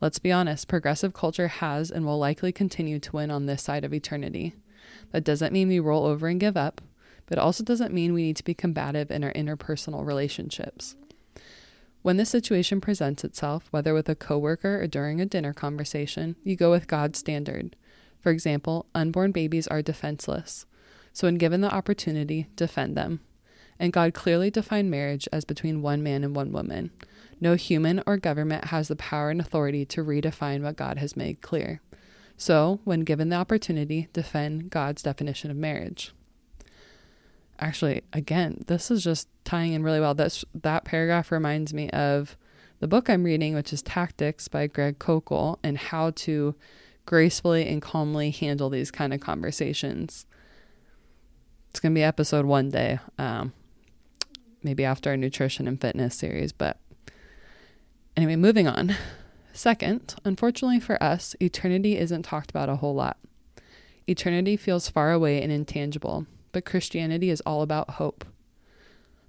Let's 0.01 0.17
be 0.17 0.31
honest, 0.31 0.67
progressive 0.67 1.13
culture 1.13 1.49
has 1.49 1.91
and 1.91 2.03
will 2.03 2.17
likely 2.17 2.51
continue 2.51 2.97
to 3.01 3.15
win 3.15 3.29
on 3.29 3.45
this 3.45 3.61
side 3.61 3.83
of 3.83 3.93
eternity. 3.93 4.55
That 5.11 5.23
doesn't 5.23 5.53
mean 5.53 5.67
we 5.67 5.79
roll 5.79 6.07
over 6.07 6.27
and 6.27 6.39
give 6.39 6.57
up, 6.57 6.81
but 7.25 7.37
also 7.37 7.63
doesn't 7.63 7.93
mean 7.93 8.13
we 8.13 8.23
need 8.23 8.37
to 8.37 8.43
be 8.43 8.53
combative 8.53 9.11
in 9.11 9.23
our 9.23 9.33
interpersonal 9.33 10.05
relationships. 10.05 10.95
When 12.01 12.17
this 12.17 12.29
situation 12.29 12.81
presents 12.81 13.23
itself, 13.23 13.67
whether 13.71 13.93
with 13.93 14.07
a 14.09 14.15
coworker 14.15 14.79
or 14.81 14.87
during 14.87 15.19
a 15.19 15.25
dinner 15.25 15.53
conversation, 15.53 16.35
you 16.43 16.55
go 16.55 16.69
with 16.69 16.87
God's 16.87 17.17
standard. 17.17 17.75
For 18.19 18.31
example, 18.31 18.85
unborn 18.93 19.31
babies 19.31 19.67
are 19.67 19.81
defenseless. 19.81 20.67
So, 21.13 21.27
when 21.27 21.39
given 21.39 21.61
the 21.61 21.73
opportunity, 21.73 22.47
defend 22.55 22.95
them. 22.95 23.21
And 23.79 23.91
God 23.91 24.13
clearly 24.13 24.51
defined 24.51 24.91
marriage 24.91 25.27
as 25.31 25.45
between 25.45 25.81
one 25.81 26.03
man 26.03 26.23
and 26.23 26.35
one 26.35 26.51
woman. 26.51 26.91
No 27.41 27.55
human 27.55 28.03
or 28.05 28.17
government 28.17 28.65
has 28.65 28.87
the 28.87 28.95
power 28.95 29.29
and 29.29 29.41
authority 29.41 29.85
to 29.85 30.03
redefine 30.03 30.61
what 30.61 30.77
God 30.77 30.97
has 30.97 31.17
made 31.17 31.41
clear. 31.41 31.81
So, 32.37 32.81
when 32.83 33.01
given 33.01 33.29
the 33.29 33.37
opportunity, 33.37 34.09
defend 34.13 34.69
God's 34.69 35.01
definition 35.01 35.49
of 35.49 35.57
marriage. 35.57 36.13
Actually, 37.59 38.01
again, 38.11 38.63
this 38.67 38.91
is 38.91 39.03
just 39.03 39.27
tying 39.45 39.73
in 39.73 39.83
really 39.83 39.99
well. 39.99 40.13
This 40.13 40.43
that 40.53 40.83
paragraph 40.83 41.31
reminds 41.31 41.73
me 41.73 41.89
of 41.91 42.37
the 42.79 42.87
book 42.87 43.09
I'm 43.09 43.23
reading, 43.23 43.55
which 43.55 43.71
is 43.71 43.81
Tactics 43.81 44.47
by 44.47 44.67
Greg 44.67 44.99
Koukl, 44.99 45.57
and 45.63 45.77
how 45.77 46.11
to 46.11 46.55
gracefully 47.05 47.67
and 47.67 47.81
calmly 47.81 48.31
handle 48.31 48.69
these 48.69 48.91
kind 48.91 49.13
of 49.13 49.21
conversations. 49.21 50.25
It's 51.69 51.79
going 51.79 51.93
to 51.93 51.99
be 51.99 52.03
episode 52.03 52.45
one 52.45 52.69
day, 52.69 52.99
um, 53.17 53.53
maybe 54.63 54.83
after 54.83 55.09
our 55.09 55.17
nutrition 55.17 55.67
and 55.67 55.79
fitness 55.79 56.15
series. 56.15 56.51
But 56.51 56.77
anyway, 58.17 58.35
moving 58.35 58.67
on. 58.67 58.95
Second, 59.53 60.15
unfortunately 60.25 60.79
for 60.79 61.01
us, 61.01 61.35
eternity 61.39 61.97
isn't 61.97 62.23
talked 62.23 62.49
about 62.49 62.69
a 62.69 62.77
whole 62.77 62.95
lot. 62.95 63.17
Eternity 64.07 64.57
feels 64.57 64.89
far 64.89 65.11
away 65.11 65.41
and 65.41 65.51
intangible, 65.51 66.27
but 66.55 66.63
Christianity 66.63 67.29
is 67.29 67.41
all 67.41 67.61
about 67.61 67.95
hope. 67.95 68.23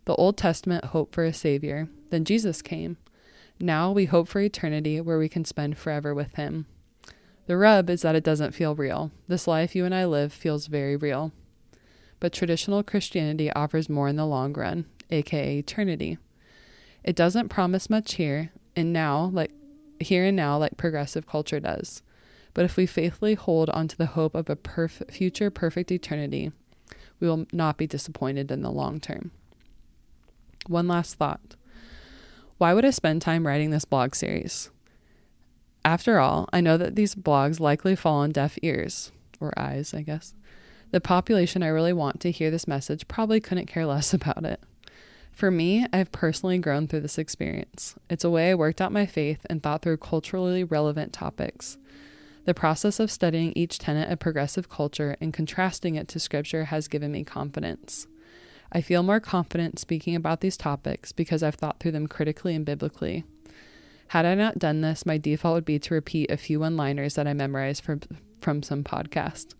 The 0.05 0.15
Old 0.15 0.37
Testament 0.37 0.85
hoped 0.85 1.13
for 1.13 1.25
a 1.25 1.33
Savior, 1.33 1.89
then 2.11 2.25
Jesus 2.25 2.63
came. 2.63 2.99
Now 3.59 3.91
we 3.91 4.05
hope 4.05 4.29
for 4.29 4.39
eternity 4.41 5.01
where 5.01 5.19
we 5.19 5.29
can 5.29 5.45
spend 5.45 5.77
forever 5.77 6.15
with 6.15 6.37
Him. 6.37 6.67
The 7.49 7.57
rub 7.57 7.91
is 7.91 8.03
that 8.03 8.15
it 8.15 8.23
doesn't 8.23 8.55
feel 8.55 8.77
real. 8.77 9.11
This 9.27 9.49
life 9.49 9.75
you 9.75 9.85
and 9.85 9.93
I 9.93 10.05
live 10.05 10.33
feels 10.33 10.69
very 10.69 10.95
real. 10.95 11.33
But 12.21 12.33
traditional 12.33 12.85
Christianity 12.85 13.51
offers 13.51 13.89
more 13.89 14.07
in 14.07 14.15
the 14.15 14.25
long 14.25 14.53
run, 14.53 14.87
aka 15.11 15.59
eternity. 15.59 16.19
It 17.03 17.17
doesn't 17.17 17.49
promise 17.49 17.91
much 17.91 18.15
here 18.15 18.53
and 18.77 18.93
now, 18.93 19.31
like 19.33 19.51
here 19.99 20.27
and 20.27 20.37
now, 20.37 20.59
like 20.59 20.77
progressive 20.77 21.27
culture 21.27 21.59
does. 21.59 22.05
But 22.55 22.67
if 22.67 22.77
we 22.77 22.87
faithfully 22.87 23.35
hold 23.35 23.69
onto 23.71 23.97
the 23.97 24.15
hope 24.15 24.37
of 24.37 24.49
a 24.49 24.55
perf- 24.55 25.11
future 25.11 25.51
perfect 25.51 25.91
eternity, 25.91 26.53
we 27.21 27.29
will 27.29 27.47
not 27.53 27.77
be 27.77 27.87
disappointed 27.87 28.51
in 28.51 28.63
the 28.63 28.71
long 28.71 29.01
term. 29.01 29.31
One 30.67 30.89
last 30.89 31.15
thought. 31.15 31.57
Why 32.59 32.75
would 32.75 32.85
I 32.85 32.91
spend 32.91 33.23
time 33.23 33.47
writing 33.47 33.71
this 33.71 33.85
blog 33.85 34.15
series? 34.15 34.71
After 35.85 36.19
all, 36.19 36.49
I 36.53 36.61
know 36.61 36.77
that 36.77 36.97
these 36.97 37.15
blogs 37.15 37.61
likely 37.61 37.95
fall 37.95 38.17
on 38.17 38.33
deaf 38.33 38.59
ears, 38.63 39.13
or 39.41 39.53
eyes, 39.57 39.95
I 39.95 40.03
guess. 40.03 40.35
The 40.91 41.01
population 41.01 41.63
I 41.63 41.69
really 41.69 41.93
want 41.93 42.21
to 42.21 42.31
hear 42.31 42.51
this 42.51 42.67
message 42.67 43.07
probably 43.07 43.41
couldn't 43.41 43.67
care 43.67 43.87
less 43.87 44.13
about 44.15 44.45
it. 44.45 44.61
For 45.31 45.51
me, 45.51 45.87
I've 45.93 46.13
personally 46.13 46.59
grown 46.59 46.89
through 46.89 47.03
this 47.03 47.19
experience. 47.19 47.95
It's 48.09 48.25
a 48.25 48.31
way 48.31 48.51
I 48.51 48.55
worked 48.55 48.81
out 48.81 48.91
my 48.91 49.05
faith 49.05 49.45
and 49.51 49.63
thought 49.63 49.83
through 49.83 49.99
culturally 49.99 50.65
relevant 50.65 51.13
topics. 51.13 51.77
The 52.47 52.55
process 52.55 53.01
of 53.01 53.11
studying 53.11 53.53
each 53.57 53.81
tenet 53.81 54.09
of 54.09 54.21
progressive 54.21 54.69
culture 54.69 55.17
and 55.21 55.35
contrasting 55.35 55.97
it 55.97 56.07
to 56.09 56.21
scripture 56.21 56.67
has 56.67 56.87
given 56.87 57.11
me 57.11 57.25
confidence. 57.25 58.07
I 58.71 58.83
feel 58.83 59.03
more 59.03 59.19
confident 59.19 59.81
speaking 59.81 60.15
about 60.15 60.43
these 60.43 60.57
topics 60.57 61.11
because 61.11 61.43
I've 61.43 61.57
thought 61.57 61.81
through 61.81 61.91
them 61.91 62.07
critically 62.07 62.55
and 62.55 62.65
biblically. 62.65 63.25
Had 64.09 64.27
I 64.27 64.37
not 64.37 64.61
done 64.61 64.81
this, 64.81 65.05
my 65.05 65.19
default 65.19 65.57
would 65.57 65.65
be 65.65 65.81
to 65.81 65.95
repeat 65.95 66.31
a 66.31 66.37
few 66.37 66.61
one 66.61 66.77
liners 66.77 67.15
that 67.15 67.27
I 67.27 67.33
memorized 67.33 67.83
from, 67.83 68.03
from 68.41 68.63
some 68.63 68.85
podcast. 68.85 69.55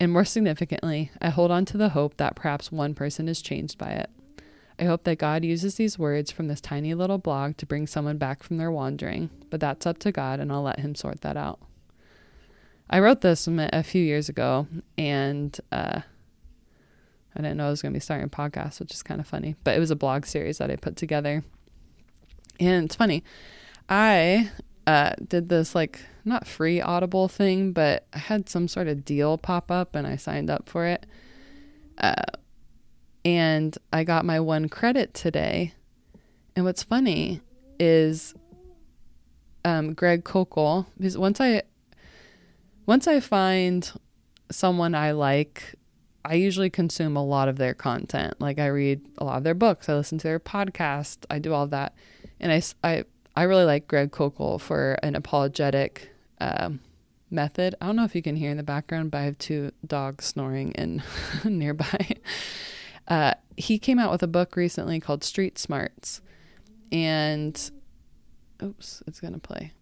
And 0.00 0.10
more 0.10 0.24
significantly, 0.24 1.10
I 1.20 1.28
hold 1.28 1.50
on 1.50 1.66
to 1.66 1.76
the 1.76 1.90
hope 1.90 2.16
that 2.16 2.36
perhaps 2.36 2.72
one 2.72 2.94
person 2.94 3.28
is 3.28 3.42
changed 3.42 3.76
by 3.76 3.90
it. 3.90 4.08
I 4.78 4.84
hope 4.84 5.04
that 5.04 5.18
God 5.18 5.44
uses 5.44 5.74
these 5.74 5.98
words 5.98 6.30
from 6.30 6.48
this 6.48 6.62
tiny 6.62 6.94
little 6.94 7.18
blog 7.18 7.58
to 7.58 7.66
bring 7.66 7.86
someone 7.86 8.16
back 8.16 8.42
from 8.42 8.56
their 8.56 8.70
wandering, 8.70 9.28
but 9.50 9.60
that's 9.60 9.84
up 9.84 9.98
to 9.98 10.12
God 10.12 10.40
and 10.40 10.50
I'll 10.50 10.62
let 10.62 10.80
Him 10.80 10.94
sort 10.94 11.20
that 11.20 11.36
out. 11.36 11.60
I 12.88 13.00
wrote 13.00 13.20
this 13.20 13.48
a 13.48 13.82
few 13.82 14.02
years 14.02 14.28
ago 14.28 14.68
and 14.96 15.58
uh, 15.72 16.00
I 17.34 17.42
didn't 17.42 17.56
know 17.56 17.66
I 17.66 17.70
was 17.70 17.82
going 17.82 17.92
to 17.92 17.96
be 17.96 18.00
starting 18.00 18.26
a 18.26 18.28
podcast, 18.28 18.80
which 18.80 18.94
is 18.94 19.02
kind 19.02 19.20
of 19.20 19.26
funny, 19.26 19.56
but 19.64 19.76
it 19.76 19.80
was 19.80 19.90
a 19.90 19.96
blog 19.96 20.24
series 20.24 20.58
that 20.58 20.70
I 20.70 20.76
put 20.76 20.96
together. 20.96 21.42
And 22.60 22.84
it's 22.84 22.94
funny. 22.94 23.24
I 23.88 24.50
uh, 24.86 25.12
did 25.26 25.48
this 25.48 25.74
like 25.74 26.00
not 26.24 26.46
free 26.46 26.80
Audible 26.80 27.28
thing, 27.28 27.72
but 27.72 28.06
I 28.12 28.18
had 28.18 28.48
some 28.48 28.68
sort 28.68 28.88
of 28.88 29.04
deal 29.04 29.36
pop 29.36 29.70
up 29.70 29.94
and 29.94 30.06
I 30.06 30.16
signed 30.16 30.48
up 30.48 30.68
for 30.68 30.86
it. 30.86 31.06
Uh, 31.98 32.22
and 33.24 33.76
I 33.92 34.04
got 34.04 34.24
my 34.24 34.38
one 34.38 34.68
credit 34.68 35.12
today. 35.12 35.74
And 36.54 36.64
what's 36.64 36.84
funny 36.84 37.40
is 37.78 38.34
um, 39.64 39.92
Greg 39.92 40.24
Koukl, 40.24 40.86
because 40.96 41.18
once 41.18 41.40
I 41.40 41.62
once 42.86 43.06
I 43.06 43.20
find 43.20 43.90
someone 44.50 44.94
I 44.94 45.10
like, 45.12 45.74
I 46.24 46.34
usually 46.34 46.70
consume 46.70 47.16
a 47.16 47.24
lot 47.24 47.48
of 47.48 47.56
their 47.56 47.74
content. 47.74 48.40
Like 48.40 48.58
I 48.58 48.66
read 48.66 49.00
a 49.18 49.24
lot 49.24 49.38
of 49.38 49.44
their 49.44 49.54
books, 49.54 49.88
I 49.88 49.94
listen 49.94 50.18
to 50.18 50.28
their 50.28 50.40
podcast, 50.40 51.18
I 51.30 51.38
do 51.38 51.52
all 51.52 51.66
that, 51.68 51.94
and 52.40 52.52
I 52.52 52.62
I 52.82 53.04
I 53.34 53.42
really 53.42 53.64
like 53.64 53.86
Greg 53.86 54.12
Koukl 54.12 54.60
for 54.60 54.96
an 55.02 55.14
apologetic 55.14 56.10
um, 56.40 56.80
method. 57.30 57.74
I 57.80 57.86
don't 57.86 57.96
know 57.96 58.04
if 58.04 58.14
you 58.14 58.22
can 58.22 58.36
hear 58.36 58.50
in 58.50 58.56
the 58.56 58.62
background, 58.62 59.10
but 59.10 59.18
I 59.18 59.22
have 59.24 59.38
two 59.38 59.72
dogs 59.86 60.24
snoring 60.24 60.72
in 60.72 61.02
nearby. 61.44 62.16
Uh, 63.06 63.34
he 63.56 63.78
came 63.78 63.98
out 63.98 64.10
with 64.10 64.22
a 64.22 64.26
book 64.26 64.56
recently 64.56 65.00
called 65.00 65.22
Street 65.22 65.58
Smarts, 65.58 66.20
and 66.90 67.70
oops, 68.62 69.02
it's 69.06 69.20
gonna 69.20 69.38
play. 69.38 69.72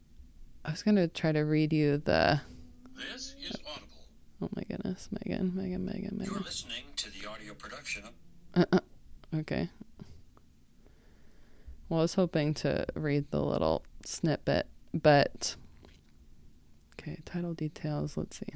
I 0.64 0.70
was 0.70 0.82
gonna 0.82 1.08
try 1.08 1.32
to 1.32 1.40
read 1.40 1.72
you 1.72 1.98
the. 1.98 2.40
This 2.96 3.34
is 3.42 3.56
Audible. 3.66 3.88
Oh 4.42 4.48
my 4.54 4.62
goodness, 4.62 5.08
Megan, 5.10 5.52
Megan, 5.54 5.84
Megan, 5.84 6.16
Megan. 6.18 6.34
You're 6.34 6.42
listening 6.42 6.84
to 6.96 7.10
the 7.10 7.28
audio 7.28 7.54
production 7.54 8.04
of 8.04 8.66
Uh-uh. 8.72 9.38
Okay. 9.40 9.68
Well, 11.88 12.00
I 12.00 12.02
was 12.02 12.14
hoping 12.14 12.54
to 12.54 12.86
read 12.94 13.30
the 13.30 13.40
little 13.40 13.84
snippet, 14.04 14.66
but 14.92 15.56
okay, 16.94 17.18
title 17.24 17.54
details. 17.54 18.16
Let's 18.16 18.38
see. 18.38 18.46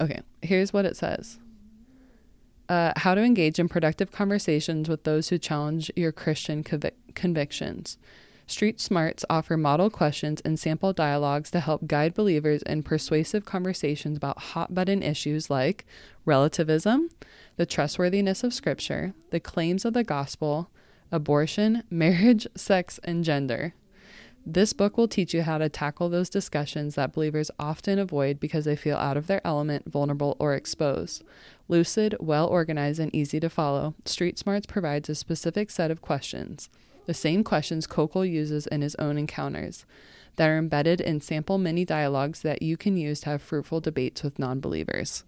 Okay, 0.00 0.20
here's 0.42 0.72
what 0.72 0.84
it 0.84 0.96
says. 0.96 1.38
Uh, 2.68 2.92
how 2.96 3.14
to 3.14 3.22
engage 3.22 3.58
in 3.58 3.68
productive 3.68 4.10
conversations 4.10 4.88
with 4.88 5.04
those 5.04 5.28
who 5.28 5.38
challenge 5.38 5.90
your 5.94 6.12
Christian 6.12 6.62
convic- 6.64 6.92
convictions. 7.14 7.96
Street 8.48 8.80
Smarts 8.80 9.24
offer 9.28 9.56
model 9.56 9.90
questions 9.90 10.40
and 10.44 10.58
sample 10.58 10.92
dialogues 10.92 11.50
to 11.50 11.58
help 11.58 11.88
guide 11.88 12.14
believers 12.14 12.62
in 12.62 12.84
persuasive 12.84 13.44
conversations 13.44 14.16
about 14.16 14.38
hot 14.38 14.72
button 14.72 15.02
issues 15.02 15.50
like 15.50 15.84
relativism, 16.24 17.10
the 17.56 17.66
trustworthiness 17.66 18.44
of 18.44 18.54
Scripture, 18.54 19.14
the 19.30 19.40
claims 19.40 19.84
of 19.84 19.94
the 19.94 20.04
gospel, 20.04 20.70
abortion, 21.10 21.82
marriage, 21.90 22.46
sex, 22.54 23.00
and 23.02 23.24
gender. 23.24 23.74
This 24.48 24.72
book 24.72 24.96
will 24.96 25.08
teach 25.08 25.34
you 25.34 25.42
how 25.42 25.58
to 25.58 25.68
tackle 25.68 26.08
those 26.08 26.30
discussions 26.30 26.94
that 26.94 27.12
believers 27.12 27.50
often 27.58 27.98
avoid 27.98 28.38
because 28.38 28.64
they 28.64 28.76
feel 28.76 28.96
out 28.96 29.16
of 29.16 29.26
their 29.26 29.44
element, 29.44 29.90
vulnerable, 29.90 30.36
or 30.38 30.54
exposed. 30.54 31.24
Lucid, 31.66 32.14
well 32.20 32.46
organized, 32.46 33.00
and 33.00 33.12
easy 33.12 33.40
to 33.40 33.50
follow, 33.50 33.96
Street 34.04 34.38
Smarts 34.38 34.66
provides 34.66 35.08
a 35.08 35.16
specific 35.16 35.68
set 35.68 35.90
of 35.90 36.00
questions, 36.00 36.70
the 37.06 37.14
same 37.14 37.42
questions 37.42 37.86
Koukl 37.86 38.28
uses 38.28 38.66
in 38.66 38.82
his 38.82 38.94
own 38.96 39.16
encounters, 39.16 39.84
that 40.36 40.48
are 40.48 40.58
embedded 40.58 41.00
in 41.00 41.20
sample 41.20 41.58
mini 41.58 41.84
dialogues 41.84 42.42
that 42.42 42.62
you 42.62 42.76
can 42.76 42.96
use 42.96 43.20
to 43.20 43.30
have 43.30 43.42
fruitful 43.42 43.80
debates 43.80 44.22
with 44.22 44.38
non 44.38 44.60
believers. 44.60 45.24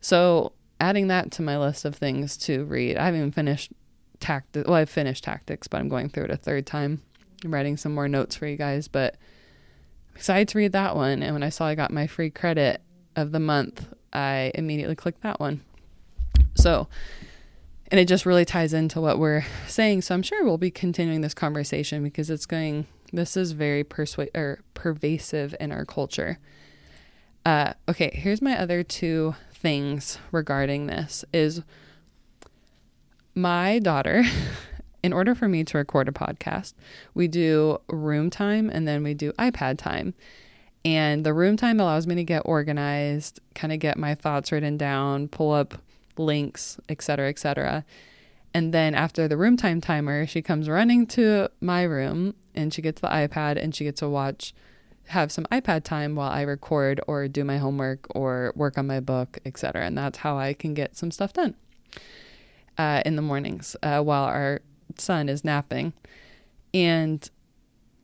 So, 0.00 0.52
adding 0.80 1.08
that 1.08 1.30
to 1.32 1.42
my 1.42 1.58
list 1.58 1.84
of 1.84 1.96
things 1.96 2.36
to 2.38 2.64
read, 2.64 2.96
I 2.96 3.04
haven't 3.04 3.20
even 3.20 3.32
finished 3.32 3.72
tactics. 4.20 4.66
Well, 4.66 4.76
I've 4.76 4.90
finished 4.90 5.24
tactics, 5.24 5.68
but 5.68 5.80
I'm 5.80 5.88
going 5.88 6.08
through 6.08 6.24
it 6.24 6.30
a 6.30 6.36
third 6.36 6.66
time. 6.66 7.02
I'm 7.44 7.52
writing 7.52 7.76
some 7.76 7.94
more 7.94 8.08
notes 8.08 8.36
for 8.36 8.46
you 8.46 8.56
guys, 8.56 8.88
but 8.88 9.16
I'm 10.10 10.16
excited 10.16 10.48
to 10.48 10.58
read 10.58 10.72
that 10.72 10.96
one. 10.96 11.22
And 11.22 11.34
when 11.34 11.42
I 11.42 11.48
saw 11.48 11.66
I 11.66 11.74
got 11.74 11.90
my 11.90 12.06
free 12.06 12.30
credit 12.30 12.80
of 13.16 13.32
the 13.32 13.40
month, 13.40 13.86
I 14.12 14.52
immediately 14.54 14.94
clicked 14.94 15.22
that 15.22 15.40
one. 15.40 15.62
So, 16.54 16.88
and 17.92 18.00
it 18.00 18.08
just 18.08 18.24
really 18.24 18.46
ties 18.46 18.72
into 18.72 19.02
what 19.02 19.18
we're 19.18 19.44
saying. 19.68 20.00
So 20.00 20.14
I'm 20.14 20.22
sure 20.22 20.42
we'll 20.42 20.56
be 20.56 20.70
continuing 20.70 21.20
this 21.20 21.34
conversation 21.34 22.02
because 22.02 22.30
it's 22.30 22.46
going. 22.46 22.86
This 23.12 23.36
is 23.36 23.52
very 23.52 23.84
persuade 23.84 24.30
or 24.34 24.60
pervasive 24.72 25.54
in 25.60 25.70
our 25.70 25.84
culture. 25.84 26.38
Uh, 27.44 27.74
okay, 27.86 28.10
here's 28.14 28.40
my 28.40 28.58
other 28.58 28.82
two 28.82 29.34
things 29.52 30.18
regarding 30.32 30.86
this. 30.86 31.22
Is 31.34 31.60
my 33.34 33.78
daughter 33.78 34.24
in 35.02 35.12
order 35.12 35.34
for 35.34 35.46
me 35.46 35.62
to 35.62 35.76
record 35.76 36.08
a 36.08 36.12
podcast, 36.12 36.72
we 37.12 37.28
do 37.28 37.78
room 37.88 38.30
time 38.30 38.70
and 38.70 38.88
then 38.88 39.02
we 39.02 39.12
do 39.12 39.32
iPad 39.32 39.76
time. 39.76 40.14
And 40.82 41.24
the 41.24 41.34
room 41.34 41.58
time 41.58 41.78
allows 41.78 42.06
me 42.06 42.14
to 42.14 42.24
get 42.24 42.42
organized, 42.46 43.40
kind 43.54 43.72
of 43.74 43.78
get 43.80 43.98
my 43.98 44.14
thoughts 44.14 44.50
written 44.50 44.78
down, 44.78 45.28
pull 45.28 45.52
up 45.52 45.74
links, 46.18 46.78
etc., 46.88 47.28
etc. 47.28 47.84
And 48.54 48.74
then 48.74 48.94
after 48.94 49.28
the 49.28 49.36
room 49.36 49.56
time 49.56 49.80
timer, 49.80 50.26
she 50.26 50.42
comes 50.42 50.68
running 50.68 51.06
to 51.08 51.48
my 51.60 51.82
room 51.84 52.34
and 52.54 52.72
she 52.74 52.82
gets 52.82 53.00
the 53.00 53.08
iPad 53.08 53.62
and 53.62 53.74
she 53.74 53.84
gets 53.84 54.00
to 54.00 54.08
watch 54.08 54.54
have 55.08 55.32
some 55.32 55.44
iPad 55.46 55.84
time 55.84 56.14
while 56.14 56.30
I 56.30 56.42
record 56.42 57.00
or 57.08 57.28
do 57.28 57.44
my 57.44 57.58
homework 57.58 58.06
or 58.14 58.52
work 58.56 58.78
on 58.78 58.86
my 58.86 59.00
book, 59.00 59.38
etc. 59.44 59.84
And 59.84 59.98
that's 59.98 60.18
how 60.18 60.38
I 60.38 60.54
can 60.54 60.74
get 60.74 60.96
some 60.96 61.10
stuff 61.10 61.32
done. 61.32 61.54
uh, 62.78 63.02
in 63.04 63.16
the 63.16 63.22
mornings 63.22 63.76
uh, 63.82 64.00
while 64.00 64.24
our 64.24 64.60
son 64.98 65.28
is 65.28 65.44
napping, 65.44 65.92
and 66.74 67.28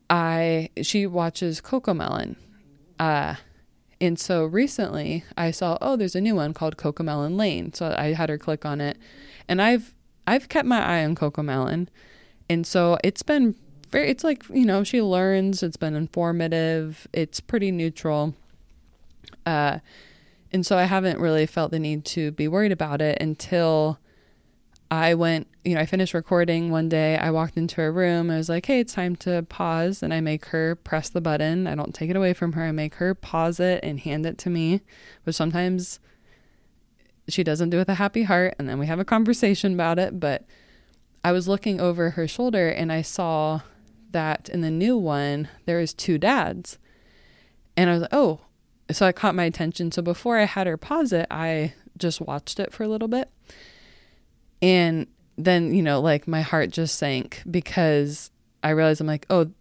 I 0.09 0.69
she 0.81 1.07
watches 1.07 1.61
Cocomelon. 1.61 2.35
Uh, 2.99 3.35
and 4.01 4.17
so 4.17 4.45
recently 4.45 5.25
I 5.35 5.51
saw, 5.51 5.77
oh, 5.81 5.95
there's 5.95 6.15
a 6.15 6.21
new 6.21 6.35
one 6.35 6.53
called 6.53 6.77
Cocomelon 6.77 7.37
Lane. 7.37 7.73
So 7.73 7.93
I 7.97 8.13
had 8.13 8.29
her 8.29 8.37
click 8.37 8.65
on 8.65 8.79
it. 8.81 8.97
And 9.47 9.61
I've 9.61 9.93
I've 10.25 10.47
kept 10.47 10.67
my 10.67 10.81
eye 10.81 11.03
on 11.03 11.15
Cocomelon. 11.15 11.87
And 12.49 12.65
so 12.65 12.97
it's 13.03 13.23
been 13.23 13.55
very 13.89 14.09
it's 14.09 14.23
like, 14.23 14.43
you 14.49 14.65
know, 14.65 14.83
she 14.83 15.01
learns, 15.01 15.63
it's 15.63 15.77
been 15.77 15.95
informative, 15.95 17.07
it's 17.11 17.39
pretty 17.39 17.71
neutral. 17.71 18.35
Uh 19.45 19.79
and 20.51 20.65
so 20.65 20.77
I 20.77 20.83
haven't 20.83 21.19
really 21.19 21.45
felt 21.45 21.71
the 21.71 21.79
need 21.79 22.05
to 22.05 22.31
be 22.31 22.47
worried 22.47 22.71
about 22.71 23.01
it 23.01 23.21
until 23.21 23.99
I 24.91 25.13
went, 25.13 25.47
you 25.63 25.75
know, 25.75 25.81
I 25.81 25.85
finished 25.85 26.15
recording 26.15 26.71
one 26.71 26.89
day. 26.89 27.15
I 27.15 27.29
walked 27.29 27.57
into 27.57 27.75
her 27.75 27.91
room. 27.91 28.31
I 28.31 28.37
was 28.37 28.49
like, 28.49 28.65
hey, 28.65 28.79
it's 28.79 28.93
time 28.93 29.15
to 29.17 29.43
pause. 29.43 30.01
And 30.01 30.13
I 30.13 30.19
make 30.19 30.45
her 30.45 30.75
press 30.75 31.09
the 31.09 31.21
button. 31.21 31.67
I 31.67 31.75
don't 31.75 31.93
take 31.93 32.09
it 32.09 32.15
away 32.15 32.33
from 32.33 32.53
her. 32.53 32.63
I 32.63 32.71
make 32.71 32.95
her 32.95 33.13
pause 33.13 33.59
it 33.59 33.83
and 33.83 33.99
hand 33.99 34.25
it 34.25 34.39
to 34.39 34.49
me, 34.49 34.81
which 35.23 35.35
sometimes 35.35 35.99
she 37.27 37.43
doesn't 37.43 37.69
do 37.69 37.77
with 37.77 37.89
a 37.89 37.95
happy 37.95 38.23
heart. 38.23 38.55
And 38.57 38.67
then 38.67 38.79
we 38.79 38.87
have 38.87 38.99
a 38.99 39.05
conversation 39.05 39.73
about 39.75 39.99
it. 39.99 40.19
But 40.19 40.45
I 41.23 41.33
was 41.33 41.47
looking 41.47 41.79
over 41.79 42.11
her 42.11 42.27
shoulder 42.27 42.69
and 42.69 42.91
I 42.91 43.03
saw 43.03 43.61
that 44.11 44.49
in 44.49 44.61
the 44.61 44.71
new 44.71 44.97
one, 44.97 45.49
there 45.65 45.79
is 45.79 45.93
two 45.93 46.17
dads. 46.17 46.79
And 47.77 47.91
I 47.91 47.93
was 47.93 48.01
like, 48.01 48.13
oh, 48.13 48.41
so 48.91 49.05
it 49.05 49.15
caught 49.15 49.35
my 49.35 49.43
attention. 49.43 49.91
So 49.91 50.01
before 50.01 50.39
I 50.39 50.45
had 50.45 50.65
her 50.65 50.77
pause 50.77 51.13
it, 51.13 51.27
I 51.29 51.73
just 51.95 52.21
watched 52.21 52.59
it 52.59 52.73
for 52.73 52.83
a 52.83 52.87
little 52.87 53.07
bit. 53.07 53.29
And 54.61 55.07
then, 55.37 55.73
you 55.73 55.81
know, 55.81 56.01
like 56.01 56.27
my 56.27 56.41
heart 56.41 56.71
just 56.71 56.97
sank 56.97 57.41
because 57.49 58.31
I 58.63 58.71
realized 58.71 59.01
I'm 59.01 59.07
like, 59.07 59.25
oh, 59.29 59.51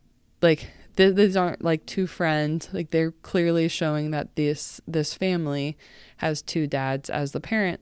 like 0.43 0.69
th- 0.97 1.15
these 1.15 1.37
aren't 1.37 1.63
like 1.63 1.87
two 1.87 2.07
friends. 2.07 2.69
Like 2.73 2.91
they're 2.91 3.13
clearly 3.13 3.69
showing 3.69 4.11
that 4.11 4.35
this 4.37 4.81
this 4.87 5.15
family 5.15 5.79
has 6.19 6.43
two 6.43 6.67
dads 6.67 7.09
as 7.09 7.33
the 7.33 7.41
parent. 7.41 7.81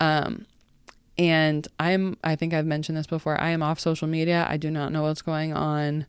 Um, 0.00 0.46
and 1.18 1.66
I'm 1.78 2.16
I 2.24 2.36
think 2.36 2.54
I've 2.54 2.66
mentioned 2.66 2.96
this 2.96 3.06
before. 3.06 3.38
I 3.40 3.50
am 3.50 3.62
off 3.62 3.80
social 3.80 4.08
media. 4.08 4.46
I 4.48 4.56
do 4.56 4.70
not 4.70 4.92
know 4.92 5.02
what's 5.02 5.22
going 5.22 5.52
on 5.52 6.06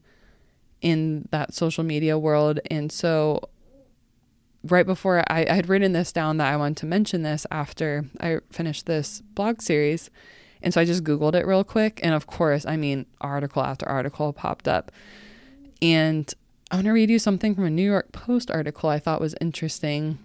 in 0.82 1.28
that 1.32 1.54
social 1.54 1.84
media 1.84 2.18
world, 2.18 2.60
and 2.70 2.92
so 2.92 3.50
right 4.64 4.86
before 4.86 5.20
I, 5.32 5.46
I 5.50 5.54
had 5.54 5.70
written 5.70 5.94
this 5.94 6.12
down 6.12 6.38
that 6.38 6.54
I 6.54 6.58
wanted 6.58 6.78
to 6.78 6.86
mention 6.86 7.24
this 7.24 7.48
after 7.52 8.06
I 8.20 8.40
finished 8.52 8.86
this 8.86 9.22
blog 9.34 9.62
series. 9.62 10.10
And 10.62 10.74
so 10.74 10.82
I 10.82 10.86
just 10.86 11.04
Googled 11.04 11.34
it 11.34 11.48
real 11.48 11.64
quick. 11.64 12.00
And 12.04 12.14
of 12.14 12.28
course, 12.28 12.66
I 12.66 12.78
mean, 12.78 13.06
article 13.20 13.64
after 13.64 13.88
article 13.88 14.32
popped 14.34 14.68
up. 14.68 14.92
And 15.82 16.32
I 16.70 16.76
want 16.76 16.86
to 16.86 16.92
read 16.92 17.10
you 17.10 17.20
something 17.20 17.56
from 17.56 17.66
a 17.66 17.70
New 17.70 17.90
York 17.90 18.12
Post 18.12 18.52
article 18.52 18.90
I 18.90 19.00
thought 19.00 19.20
was 19.20 19.36
interesting. 19.42 20.20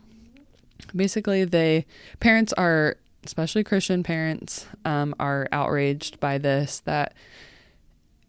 Basically, 0.95 1.45
they 1.45 1.87
parents 2.21 2.52
are, 2.52 2.99
especially 3.25 3.64
Christian 3.64 4.02
parents, 4.02 4.66
um, 4.85 5.14
are 5.19 5.49
outraged 5.50 6.21
by 6.21 6.37
this 6.37 6.81
that 6.81 7.14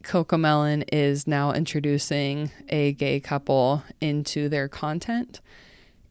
Cocomelon 0.04 0.86
is 0.92 1.28
now 1.28 1.52
introducing 1.52 2.50
a 2.70 2.94
gay 2.94 3.20
couple 3.20 3.84
into 4.00 4.48
their 4.48 4.70
content 4.70 5.42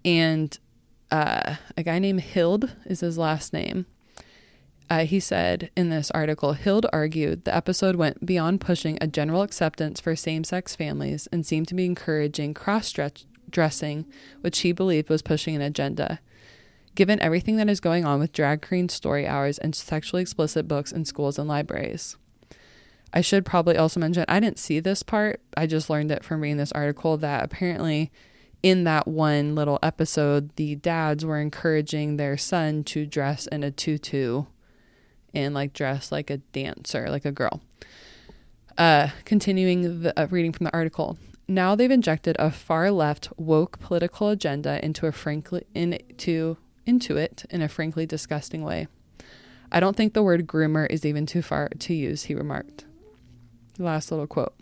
and 0.07 0.59
uh, 1.11 1.57
a 1.77 1.83
guy 1.83 1.99
named 1.99 2.23
Hild 2.35 2.75
is 2.87 3.01
his 3.01 3.19
last 3.19 3.53
name. 3.53 3.87
Uh, 4.89 5.05
he 5.05 5.19
said 5.19 5.69
in 5.77 5.91
this 5.91 6.13
article, 6.13 6.55
Hild 6.55 6.87
argued 6.93 7.45
the 7.45 7.55
episode 7.55 7.97
went 7.97 8.25
beyond 8.25 8.61
pushing 8.61 8.99
a 9.01 9.09
general 9.09 9.43
acceptance 9.43 10.01
for 10.01 10.15
same 10.15 10.45
sex 10.45 10.77
families 10.77 11.27
and 11.33 11.45
seemed 11.45 11.67
to 11.69 11.75
be 11.75 11.85
encouraging 11.85 12.55
cross 12.55 12.95
dressing, 13.51 14.07
which 14.43 14.61
he 14.61 14.71
believed 14.71 15.09
was 15.09 15.23
pushing 15.23 15.57
an 15.57 15.63
agenda. 15.63 16.21
Given 16.95 17.21
everything 17.21 17.57
that 17.57 17.69
is 17.69 17.81
going 17.81 18.05
on 18.05 18.21
with 18.21 18.33
drag 18.33 18.67
queen 18.67 18.89
story 18.89 19.27
hours 19.27 19.59
and 19.59 19.75
sexually 19.75 20.23
explicit 20.23 20.69
books 20.69 20.93
in 20.93 21.05
schools 21.05 21.39
and 21.39 21.49
libraries. 21.49 22.17
I 23.13 23.21
should 23.21 23.45
probably 23.45 23.77
also 23.77 23.99
mention 23.99 24.25
I 24.29 24.41
didn't 24.41 24.59
see 24.59 24.79
this 24.79 25.03
part. 25.03 25.41
I 25.57 25.67
just 25.67 25.91
learned 25.91 26.13
it 26.13 26.25
from 26.25 26.41
reading 26.41 26.59
this 26.59 26.73
article 26.73 27.17
that 27.19 27.45
apparently 27.45 28.13
in 28.63 28.85
that 28.85 29.07
one 29.07 29.55
little 29.55 29.79
episode, 29.83 30.55
the 30.57 30.77
dads 30.77 31.25
were 31.25 31.41
encouraging 31.41 32.17
their 32.17 32.37
son 32.37 32.85
to 32.85 33.07
dress 33.07 33.47
in 33.47 33.63
a 33.63 33.71
tutu 33.71 34.45
and 35.35 35.55
like 35.55 35.73
dress 35.73 36.11
like 36.11 36.31
a 36.31 36.39
dancer, 36.39 37.09
like 37.11 37.25
a 37.25 37.33
girl. 37.33 37.61
Uh, 38.79 39.09
continuing 39.25 40.03
the 40.03 40.19
uh, 40.21 40.27
reading 40.31 40.53
from 40.53 40.65
the 40.65 40.75
article. 40.75 41.19
Now 41.49 41.75
they've 41.75 41.91
injected 41.91 42.37
a 42.39 42.51
far 42.51 42.91
left 42.91 43.29
woke 43.37 43.79
political 43.79 44.29
agenda 44.29 44.85
into 44.85 45.07
a 45.07 45.13
frankly 45.13 45.65
into 45.75 46.57
into 46.85 47.17
it 47.17 47.45
in 47.51 47.63
a 47.63 47.69
frankly 47.69 48.05
disgusting 48.05 48.63
way. 48.63 48.89
I 49.71 49.81
don't 49.81 49.97
think 49.97 50.13
the 50.13 50.23
word 50.23 50.47
groomer 50.47 50.87
is 50.89 51.05
even 51.05 51.27
too 51.27 51.43
far 51.43 51.69
to 51.69 51.95
use, 51.95 52.25
he 52.25 52.35
remarked. 52.35 52.85
Last 53.79 54.11
little 54.11 54.27
quote. 54.27 54.55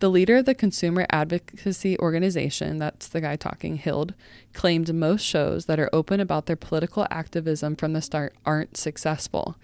The 0.00 0.10
leader 0.10 0.38
of 0.38 0.46
the 0.46 0.54
consumer 0.54 1.06
advocacy 1.10 1.98
organization, 1.98 2.78
that's 2.78 3.06
the 3.06 3.20
guy 3.20 3.36
talking, 3.36 3.76
Hild, 3.76 4.14
claimed 4.54 4.92
most 4.94 5.22
shows 5.22 5.66
that 5.66 5.78
are 5.78 5.90
open 5.92 6.20
about 6.20 6.46
their 6.46 6.56
political 6.56 7.06
activism 7.10 7.76
from 7.76 7.92
the 7.92 8.00
start 8.00 8.34
aren't 8.46 8.78
successful. 8.78 9.56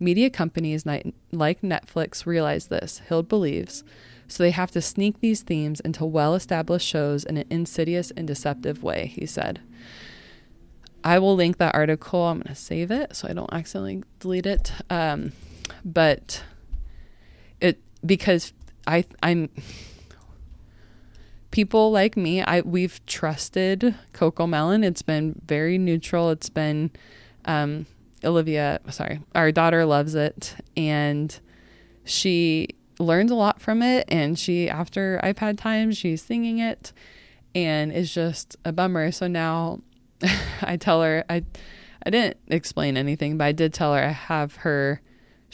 Media 0.00 0.30
companies 0.30 0.84
like 0.84 1.62
Netflix 1.62 2.26
realize 2.26 2.66
this, 2.66 3.02
Hild 3.08 3.28
believes, 3.28 3.84
so 4.26 4.42
they 4.42 4.50
have 4.50 4.72
to 4.72 4.82
sneak 4.82 5.20
these 5.20 5.42
themes 5.42 5.78
into 5.78 6.04
well 6.04 6.34
established 6.34 6.88
shows 6.88 7.22
in 7.22 7.36
an 7.36 7.46
insidious 7.48 8.10
and 8.16 8.26
deceptive 8.26 8.82
way, 8.82 9.06
he 9.14 9.26
said. 9.26 9.60
I 11.04 11.20
will 11.20 11.36
link 11.36 11.58
that 11.58 11.74
article. 11.74 12.22
I'm 12.22 12.38
going 12.38 12.48
to 12.52 12.60
save 12.60 12.90
it 12.90 13.14
so 13.14 13.28
I 13.28 13.32
don't 13.32 13.52
accidentally 13.52 14.02
delete 14.18 14.46
it. 14.46 14.72
Um, 14.90 15.32
but 15.84 16.42
it 17.60 17.78
because 18.04 18.52
I 18.86 19.04
I'm 19.22 19.48
people 21.54 21.92
like 21.92 22.16
me, 22.16 22.42
I 22.42 22.62
we've 22.62 23.04
trusted 23.06 23.94
Cocomelon. 24.12 24.84
It's 24.84 25.02
been 25.02 25.40
very 25.46 25.78
neutral. 25.78 26.30
It's 26.30 26.48
been 26.48 26.90
um, 27.44 27.86
Olivia, 28.24 28.80
sorry, 28.90 29.20
our 29.36 29.52
daughter 29.52 29.84
loves 29.84 30.16
it 30.16 30.56
and 30.76 31.38
she 32.04 32.68
learns 32.98 33.30
a 33.30 33.34
lot 33.34 33.60
from 33.60 33.82
it 33.82 34.04
and 34.08 34.38
she 34.38 34.68
after 34.68 35.20
iPad 35.22 35.58
time 35.58 35.92
she's 35.92 36.22
singing 36.22 36.58
it 36.58 36.92
and 37.54 37.92
it's 37.92 38.12
just 38.12 38.56
a 38.64 38.72
bummer. 38.72 39.12
So 39.12 39.28
now 39.28 39.80
I 40.62 40.76
tell 40.76 41.02
her 41.02 41.24
I 41.30 41.44
I 42.04 42.10
didn't 42.10 42.38
explain 42.48 42.96
anything, 42.96 43.38
but 43.38 43.44
I 43.44 43.52
did 43.52 43.72
tell 43.72 43.94
her 43.94 44.02
I 44.02 44.08
have 44.08 44.56
her 44.56 45.00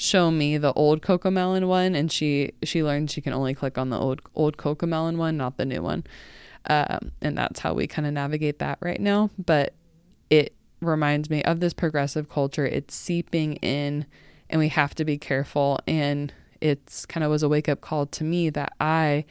show 0.00 0.30
me 0.30 0.56
the 0.56 0.72
old 0.72 1.02
Cocomelon 1.02 1.68
one, 1.68 1.94
and 1.94 2.10
she 2.10 2.52
she 2.62 2.82
learned 2.82 3.10
she 3.10 3.20
can 3.20 3.34
only 3.34 3.54
click 3.54 3.76
on 3.76 3.90
the 3.90 3.98
old 3.98 4.22
old 4.34 4.56
Cocomelon 4.56 5.16
one, 5.16 5.36
not 5.36 5.58
the 5.58 5.66
new 5.66 5.82
one. 5.82 6.04
Um, 6.66 7.12
and 7.20 7.36
that's 7.36 7.60
how 7.60 7.74
we 7.74 7.86
kind 7.86 8.06
of 8.06 8.14
navigate 8.14 8.58
that 8.58 8.78
right 8.80 9.00
now. 9.00 9.30
But 9.38 9.74
it 10.30 10.54
reminds 10.80 11.28
me 11.28 11.42
of 11.42 11.60
this 11.60 11.74
progressive 11.74 12.28
culture. 12.28 12.66
It's 12.66 12.94
seeping 12.94 13.56
in, 13.56 14.06
and 14.48 14.58
we 14.58 14.68
have 14.68 14.94
to 14.96 15.04
be 15.04 15.18
careful. 15.18 15.78
And 15.86 16.32
it's 16.60 17.04
kind 17.04 17.22
of 17.22 17.30
was 17.30 17.42
a 17.42 17.48
wake 17.48 17.68
up 17.68 17.82
call 17.82 18.06
to 18.06 18.24
me 18.24 18.48
that 18.50 18.72
I 18.80 19.26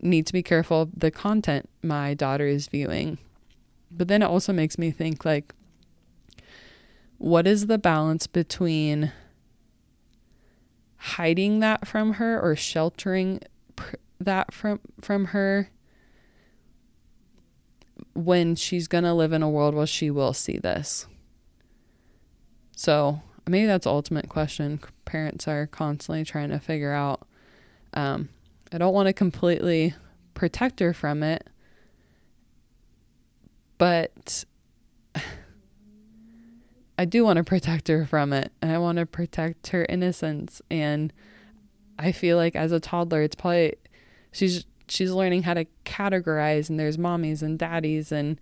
need 0.00 0.26
to 0.26 0.32
be 0.32 0.42
careful 0.42 0.82
of 0.82 0.90
the 0.96 1.12
content 1.12 1.68
my 1.82 2.14
daughter 2.14 2.46
is 2.46 2.66
viewing. 2.66 3.18
But 3.90 4.08
then 4.08 4.22
it 4.22 4.26
also 4.26 4.52
makes 4.52 4.78
me 4.78 4.90
think 4.90 5.24
like, 5.24 5.54
what 7.18 7.46
is 7.46 7.68
the 7.68 7.78
balance 7.78 8.26
between 8.26 9.12
hiding 11.02 11.58
that 11.58 11.86
from 11.86 12.14
her 12.14 12.40
or 12.40 12.54
sheltering 12.54 13.40
pr- 13.74 13.96
that 14.20 14.54
from 14.54 14.78
from 15.00 15.26
her 15.26 15.68
when 18.14 18.54
she's 18.54 18.86
going 18.86 19.02
to 19.02 19.12
live 19.12 19.32
in 19.32 19.42
a 19.42 19.50
world 19.50 19.74
where 19.74 19.86
she 19.86 20.10
will 20.10 20.32
see 20.32 20.58
this. 20.58 21.06
So, 22.76 23.20
maybe 23.48 23.66
that's 23.66 23.84
the 23.84 23.90
ultimate 23.90 24.28
question 24.28 24.80
parents 25.04 25.48
are 25.48 25.66
constantly 25.66 26.24
trying 26.24 26.50
to 26.50 26.60
figure 26.60 26.92
out. 26.92 27.26
Um, 27.94 28.28
I 28.72 28.78
don't 28.78 28.94
want 28.94 29.08
to 29.08 29.12
completely 29.12 29.94
protect 30.34 30.78
her 30.78 30.94
from 30.94 31.22
it, 31.24 31.48
but 33.76 34.44
I 37.02 37.04
do 37.04 37.24
want 37.24 37.38
to 37.38 37.44
protect 37.44 37.88
her 37.88 38.06
from 38.06 38.32
it 38.32 38.52
and 38.62 38.70
I 38.70 38.78
want 38.78 38.98
to 38.98 39.06
protect 39.06 39.68
her 39.68 39.84
innocence 39.88 40.62
and 40.70 41.12
I 41.98 42.12
feel 42.12 42.36
like 42.36 42.56
as 42.56 42.72
a 42.72 42.80
toddler 42.80 43.22
it's 43.22 43.34
probably 43.34 43.74
she's 44.30 44.66
she's 44.88 45.10
learning 45.10 45.42
how 45.42 45.54
to 45.54 45.66
categorize 45.84 46.70
and 46.70 46.78
there's 46.78 46.96
mommies 46.96 47.42
and 47.42 47.58
daddies 47.58 48.12
and 48.12 48.40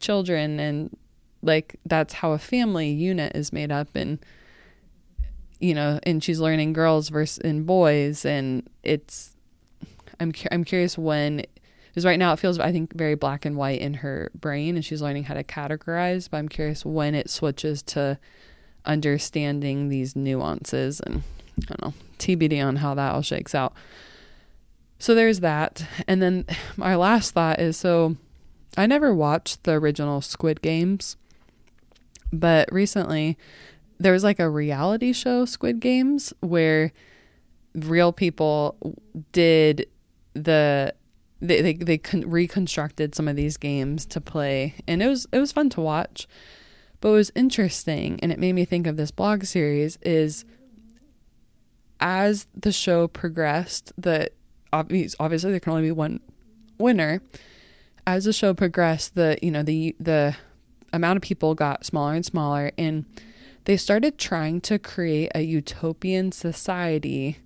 children 0.00 0.58
and 0.58 0.96
like 1.42 1.76
that's 1.84 2.14
how 2.14 2.32
a 2.32 2.38
family 2.38 2.90
unit 2.90 3.36
is 3.36 3.52
made 3.52 3.70
up 3.70 3.88
and 3.94 4.18
you 5.60 5.74
know, 5.74 5.98
and 6.04 6.22
she's 6.22 6.40
learning 6.40 6.72
girls 6.72 7.08
versus 7.08 7.38
in 7.38 7.64
boys, 7.64 8.24
and 8.24 8.68
it's. 8.82 9.34
I'm 10.20 10.32
I'm 10.50 10.64
curious 10.64 10.98
when, 10.98 11.42
because 11.98 12.06
right 12.06 12.18
now 12.20 12.32
it 12.32 12.38
feels 12.38 12.60
I 12.60 12.70
think 12.70 12.92
very 12.94 13.16
black 13.16 13.44
and 13.44 13.56
white 13.56 13.80
in 13.80 13.94
her 13.94 14.30
brain, 14.32 14.76
and 14.76 14.84
she's 14.84 15.02
learning 15.02 15.24
how 15.24 15.34
to 15.34 15.42
categorize. 15.42 16.30
But 16.30 16.36
I'm 16.36 16.48
curious 16.48 16.84
when 16.84 17.16
it 17.16 17.28
switches 17.28 17.82
to 17.84 18.20
understanding 18.84 19.88
these 19.88 20.14
nuances, 20.14 21.00
and 21.00 21.24
I 21.60 21.74
don't 21.74 21.82
know 21.82 21.94
TBD 22.20 22.64
on 22.64 22.76
how 22.76 22.94
that 22.94 23.12
all 23.12 23.22
shakes 23.22 23.52
out. 23.52 23.74
So 25.00 25.12
there's 25.12 25.40
that, 25.40 25.84
and 26.06 26.22
then 26.22 26.44
my 26.76 26.94
last 26.94 27.32
thought 27.32 27.58
is 27.58 27.76
so 27.76 28.14
I 28.76 28.86
never 28.86 29.12
watched 29.12 29.64
the 29.64 29.72
original 29.72 30.20
Squid 30.20 30.62
Games, 30.62 31.16
but 32.32 32.72
recently 32.72 33.36
there 33.98 34.12
was 34.12 34.22
like 34.22 34.38
a 34.38 34.48
reality 34.48 35.12
show, 35.12 35.46
Squid 35.46 35.80
Games, 35.80 36.32
where 36.38 36.92
real 37.74 38.12
people 38.12 38.76
did 39.32 39.88
the 40.34 40.94
they 41.40 41.62
they, 41.62 41.72
they 41.74 41.98
con- 41.98 42.28
reconstructed 42.28 43.14
some 43.14 43.28
of 43.28 43.36
these 43.36 43.56
games 43.56 44.06
to 44.06 44.20
play, 44.20 44.74
and 44.86 45.02
it 45.02 45.08
was 45.08 45.26
it 45.32 45.38
was 45.38 45.52
fun 45.52 45.70
to 45.70 45.80
watch. 45.80 46.26
But 47.00 47.10
what 47.10 47.16
was 47.16 47.32
interesting, 47.34 48.18
and 48.22 48.32
it 48.32 48.40
made 48.40 48.54
me 48.54 48.64
think 48.64 48.86
of 48.86 48.96
this 48.96 49.10
blog 49.10 49.44
series, 49.44 49.98
is 50.02 50.44
as 52.00 52.46
the 52.54 52.72
show 52.72 53.06
progressed, 53.06 53.92
the 53.96 54.30
obviously 54.72 55.50
there 55.50 55.60
can 55.60 55.72
only 55.72 55.84
be 55.84 55.92
one 55.92 56.20
winner 56.78 57.20
as 58.08 58.24
the 58.24 58.32
show 58.32 58.54
progressed, 58.54 59.14
the 59.14 59.38
you 59.42 59.50
know 59.50 59.62
the 59.62 59.94
the 60.00 60.34
amount 60.92 61.18
of 61.18 61.22
people 61.22 61.54
got 61.54 61.84
smaller 61.84 62.14
and 62.14 62.24
smaller, 62.24 62.72
and 62.78 63.04
they 63.64 63.76
started 63.76 64.16
trying 64.16 64.62
to 64.62 64.78
create 64.78 65.30
a 65.34 65.42
utopian 65.42 66.32
society 66.32 67.36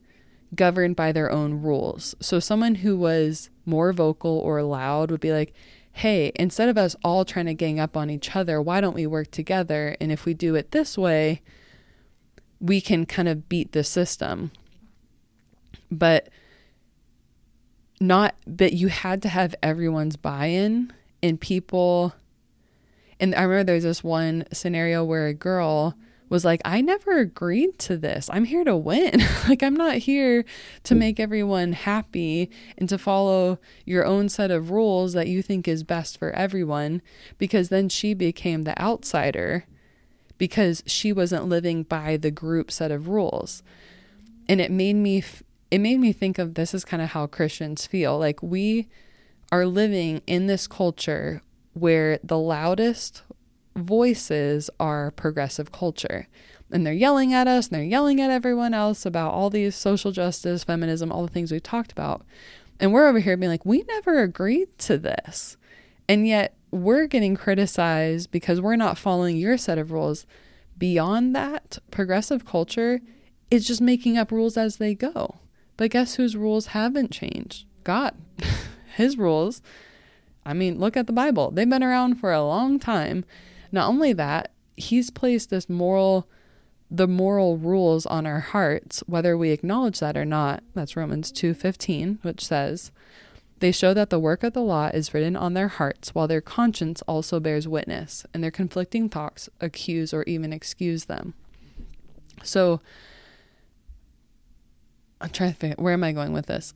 governed 0.54 0.94
by 0.94 1.10
their 1.10 1.32
own 1.32 1.62
rules. 1.62 2.14
So 2.20 2.38
someone 2.38 2.76
who 2.76 2.96
was 2.96 3.50
more 3.64 3.92
vocal 3.92 4.38
or 4.38 4.62
loud 4.62 5.10
would 5.10 5.20
be 5.20 5.32
like, 5.32 5.52
"Hey, 5.92 6.32
instead 6.36 6.68
of 6.68 6.78
us 6.78 6.96
all 7.04 7.24
trying 7.24 7.46
to 7.46 7.54
gang 7.54 7.78
up 7.78 7.96
on 7.96 8.10
each 8.10 8.34
other, 8.34 8.60
why 8.60 8.80
don't 8.80 8.94
we 8.94 9.06
work 9.06 9.30
together? 9.30 9.96
And 10.00 10.10
if 10.12 10.24
we 10.24 10.34
do 10.34 10.54
it 10.54 10.70
this 10.70 10.96
way, 10.98 11.42
we 12.60 12.80
can 12.80 13.06
kind 13.06 13.28
of 13.28 13.48
beat 13.48 13.72
the 13.72 13.84
system." 13.84 14.52
But 15.90 16.28
not 18.02 18.34
but 18.46 18.72
you 18.72 18.88
had 18.88 19.22
to 19.22 19.28
have 19.28 19.54
everyone's 19.62 20.16
buy-in 20.16 20.92
and 21.22 21.40
people 21.40 22.12
and 23.20 23.34
I 23.36 23.42
remember 23.42 23.64
there's 23.64 23.84
this 23.84 24.02
one 24.02 24.44
scenario 24.52 25.04
where 25.04 25.28
a 25.28 25.34
girl 25.34 25.94
was 26.32 26.46
like, 26.46 26.62
I 26.64 26.80
never 26.80 27.18
agreed 27.18 27.78
to 27.80 27.98
this. 27.98 28.30
I'm 28.32 28.46
here 28.46 28.64
to 28.64 28.74
win. 28.74 29.22
like, 29.48 29.62
I'm 29.62 29.76
not 29.76 29.96
here 29.96 30.46
to 30.84 30.94
make 30.94 31.20
everyone 31.20 31.74
happy 31.74 32.50
and 32.78 32.88
to 32.88 32.96
follow 32.96 33.58
your 33.84 34.06
own 34.06 34.30
set 34.30 34.50
of 34.50 34.70
rules 34.70 35.12
that 35.12 35.28
you 35.28 35.42
think 35.42 35.68
is 35.68 35.84
best 35.84 36.16
for 36.16 36.30
everyone. 36.30 37.02
Because 37.36 37.68
then 37.68 37.90
she 37.90 38.14
became 38.14 38.62
the 38.62 38.80
outsider 38.80 39.66
because 40.38 40.82
she 40.86 41.12
wasn't 41.12 41.50
living 41.50 41.82
by 41.82 42.16
the 42.16 42.30
group 42.30 42.70
set 42.70 42.90
of 42.90 43.08
rules. 43.08 43.62
And 44.48 44.58
it 44.58 44.70
made 44.70 44.96
me 44.96 45.18
f- 45.18 45.42
it 45.70 45.78
made 45.80 46.00
me 46.00 46.14
think 46.14 46.38
of 46.38 46.54
this 46.54 46.72
is 46.72 46.84
kind 46.84 47.02
of 47.02 47.10
how 47.10 47.26
Christians 47.26 47.86
feel. 47.86 48.18
Like 48.18 48.42
we 48.42 48.88
are 49.52 49.66
living 49.66 50.22
in 50.26 50.46
this 50.46 50.66
culture 50.66 51.42
where 51.74 52.18
the 52.24 52.38
loudest 52.38 53.22
voices 53.76 54.70
are 54.78 55.10
progressive 55.12 55.72
culture. 55.72 56.28
And 56.70 56.86
they're 56.86 56.94
yelling 56.94 57.34
at 57.34 57.46
us 57.46 57.68
and 57.68 57.76
they're 57.76 57.84
yelling 57.84 58.20
at 58.20 58.30
everyone 58.30 58.72
else 58.72 59.04
about 59.04 59.32
all 59.32 59.50
these 59.50 59.74
social 59.74 60.10
justice, 60.10 60.64
feminism, 60.64 61.12
all 61.12 61.26
the 61.26 61.32
things 61.32 61.52
we've 61.52 61.62
talked 61.62 61.92
about. 61.92 62.24
And 62.80 62.92
we're 62.92 63.06
over 63.06 63.18
here 63.18 63.36
being 63.36 63.50
like, 63.50 63.66
we 63.66 63.82
never 63.82 64.22
agreed 64.22 64.76
to 64.78 64.96
this. 64.96 65.56
And 66.08 66.26
yet 66.26 66.56
we're 66.70 67.06
getting 67.06 67.36
criticized 67.36 68.30
because 68.30 68.60
we're 68.60 68.76
not 68.76 68.98
following 68.98 69.36
your 69.36 69.58
set 69.58 69.78
of 69.78 69.92
rules. 69.92 70.26
Beyond 70.78 71.36
that, 71.36 71.78
progressive 71.90 72.44
culture 72.44 73.00
is 73.50 73.66
just 73.66 73.82
making 73.82 74.16
up 74.16 74.32
rules 74.32 74.56
as 74.56 74.78
they 74.78 74.94
go. 74.94 75.36
But 75.76 75.90
guess 75.90 76.14
whose 76.14 76.36
rules 76.36 76.68
haven't 76.68 77.10
changed? 77.10 77.66
God. 77.84 78.14
His 78.96 79.16
rules. 79.16 79.62
I 80.44 80.54
mean, 80.54 80.78
look 80.78 80.96
at 80.96 81.06
the 81.06 81.12
Bible. 81.12 81.50
They've 81.50 81.68
been 81.68 81.82
around 81.82 82.16
for 82.16 82.32
a 82.32 82.42
long 82.42 82.78
time. 82.78 83.24
Not 83.72 83.88
only 83.88 84.12
that, 84.12 84.52
he's 84.76 85.10
placed 85.10 85.50
this 85.50 85.68
moral 85.68 86.28
the 86.94 87.08
moral 87.08 87.56
rules 87.56 88.04
on 88.04 88.26
our 88.26 88.40
hearts 88.40 89.02
whether 89.06 89.34
we 89.34 89.48
acknowledge 89.48 89.98
that 90.00 90.14
or 90.14 90.26
not. 90.26 90.62
That's 90.74 90.94
Romans 90.94 91.32
2:15, 91.32 92.18
which 92.20 92.44
says, 92.44 92.92
"They 93.60 93.72
show 93.72 93.94
that 93.94 94.10
the 94.10 94.20
work 94.20 94.42
of 94.42 94.52
the 94.52 94.60
law 94.60 94.88
is 94.92 95.14
written 95.14 95.34
on 95.34 95.54
their 95.54 95.68
hearts, 95.68 96.14
while 96.14 96.28
their 96.28 96.42
conscience 96.42 97.00
also 97.08 97.40
bears 97.40 97.66
witness, 97.66 98.26
and 98.34 98.44
their 98.44 98.50
conflicting 98.50 99.08
thoughts 99.08 99.48
accuse 99.58 100.12
or 100.12 100.22
even 100.24 100.52
excuse 100.52 101.06
them." 101.06 101.32
So, 102.42 102.82
I'm 105.22 105.30
trying 105.30 105.52
to 105.52 105.58
figure 105.58 105.76
where 105.82 105.94
am 105.94 106.04
I 106.04 106.12
going 106.12 106.34
with 106.34 106.46
this? 106.46 106.74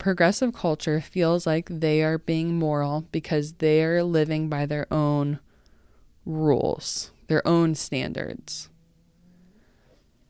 Progressive 0.00 0.54
culture 0.54 0.98
feels 1.02 1.46
like 1.46 1.68
they 1.70 2.02
are 2.02 2.16
being 2.16 2.58
moral 2.58 3.04
because 3.12 3.52
they 3.52 3.84
are 3.84 4.02
living 4.02 4.48
by 4.48 4.64
their 4.64 4.90
own 4.90 5.40
rules, 6.24 7.10
their 7.26 7.46
own 7.46 7.74
standards. 7.74 8.70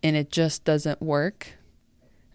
And 0.03 0.17
it 0.17 0.33
just 0.33 0.65
doesn't 0.65 1.01
work. 1.01 1.53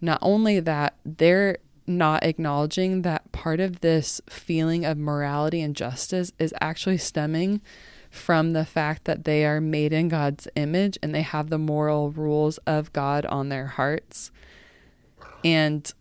Not 0.00 0.18
only 0.22 0.60
that, 0.60 0.96
they're 1.04 1.58
not 1.86 2.24
acknowledging 2.24 3.02
that 3.02 3.30
part 3.32 3.60
of 3.60 3.80
this 3.80 4.22
feeling 4.30 4.86
of 4.86 4.96
morality 4.96 5.60
and 5.60 5.76
justice 5.76 6.32
is 6.38 6.54
actually 6.62 6.96
stemming 6.96 7.60
from 8.08 8.54
the 8.54 8.64
fact 8.64 9.04
that 9.04 9.26
they 9.26 9.44
are 9.44 9.60
made 9.60 9.92
in 9.92 10.08
God's 10.08 10.48
image 10.56 10.96
and 11.02 11.14
they 11.14 11.20
have 11.20 11.50
the 11.50 11.58
moral 11.58 12.10
rules 12.12 12.56
of 12.66 12.94
God 12.94 13.26
on 13.26 13.50
their 13.50 13.66
hearts. 13.66 14.30
And 15.44 15.92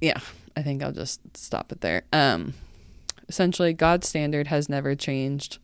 yeah, 0.00 0.20
I 0.56 0.62
think 0.62 0.82
I'll 0.82 0.92
just 0.92 1.20
stop 1.36 1.72
it 1.72 1.80
there. 1.80 2.02
Um 2.12 2.54
essentially 3.28 3.72
God's 3.72 4.08
standard 4.08 4.48
has 4.48 4.68
never 4.68 4.94
changed. 4.94 5.58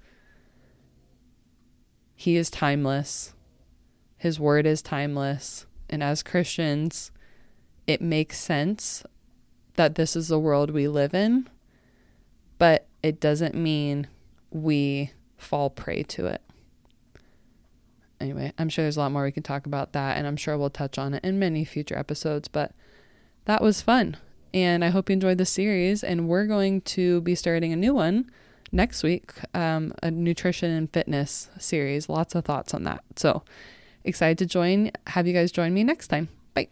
He 2.14 2.36
is 2.36 2.50
timeless. 2.50 3.34
His 4.16 4.40
word 4.40 4.66
is 4.66 4.82
timeless. 4.82 5.66
And 5.88 6.02
as 6.02 6.22
Christians, 6.22 7.10
it 7.86 8.00
makes 8.00 8.38
sense 8.38 9.04
that 9.74 9.94
this 9.94 10.16
is 10.16 10.28
the 10.28 10.38
world 10.38 10.70
we 10.70 10.88
live 10.88 11.14
in, 11.14 11.48
but 12.58 12.86
it 13.02 13.20
doesn't 13.20 13.54
mean 13.54 14.08
we 14.50 15.12
fall 15.36 15.70
prey 15.70 16.02
to 16.02 16.26
it. 16.26 16.42
Anyway, 18.18 18.52
I'm 18.58 18.68
sure 18.68 18.84
there's 18.84 18.96
a 18.96 19.00
lot 19.00 19.12
more 19.12 19.24
we 19.24 19.32
can 19.32 19.42
talk 19.42 19.66
about 19.66 19.92
that, 19.92 20.16
and 20.16 20.26
I'm 20.26 20.36
sure 20.36 20.56
we'll 20.56 20.70
touch 20.70 20.98
on 20.98 21.14
it 21.14 21.24
in 21.24 21.38
many 21.38 21.64
future 21.64 21.98
episodes, 21.98 22.48
but 22.48 22.72
that 23.44 23.62
was 23.62 23.82
fun. 23.82 24.16
And 24.56 24.82
I 24.82 24.88
hope 24.88 25.10
you 25.10 25.12
enjoyed 25.12 25.36
the 25.36 25.44
series. 25.44 26.02
And 26.02 26.28
we're 26.28 26.46
going 26.46 26.80
to 26.80 27.20
be 27.20 27.34
starting 27.34 27.74
a 27.74 27.76
new 27.76 27.94
one 27.94 28.30
next 28.72 29.02
week 29.02 29.32
um, 29.54 29.92
a 30.02 30.10
nutrition 30.10 30.70
and 30.70 30.90
fitness 30.92 31.50
series. 31.58 32.08
Lots 32.08 32.34
of 32.34 32.44
thoughts 32.44 32.72
on 32.74 32.84
that. 32.84 33.04
So 33.16 33.42
excited 34.02 34.38
to 34.38 34.46
join. 34.46 34.90
Have 35.08 35.26
you 35.26 35.34
guys 35.34 35.52
join 35.52 35.74
me 35.74 35.84
next 35.84 36.08
time. 36.08 36.28
Bye. 36.54 36.68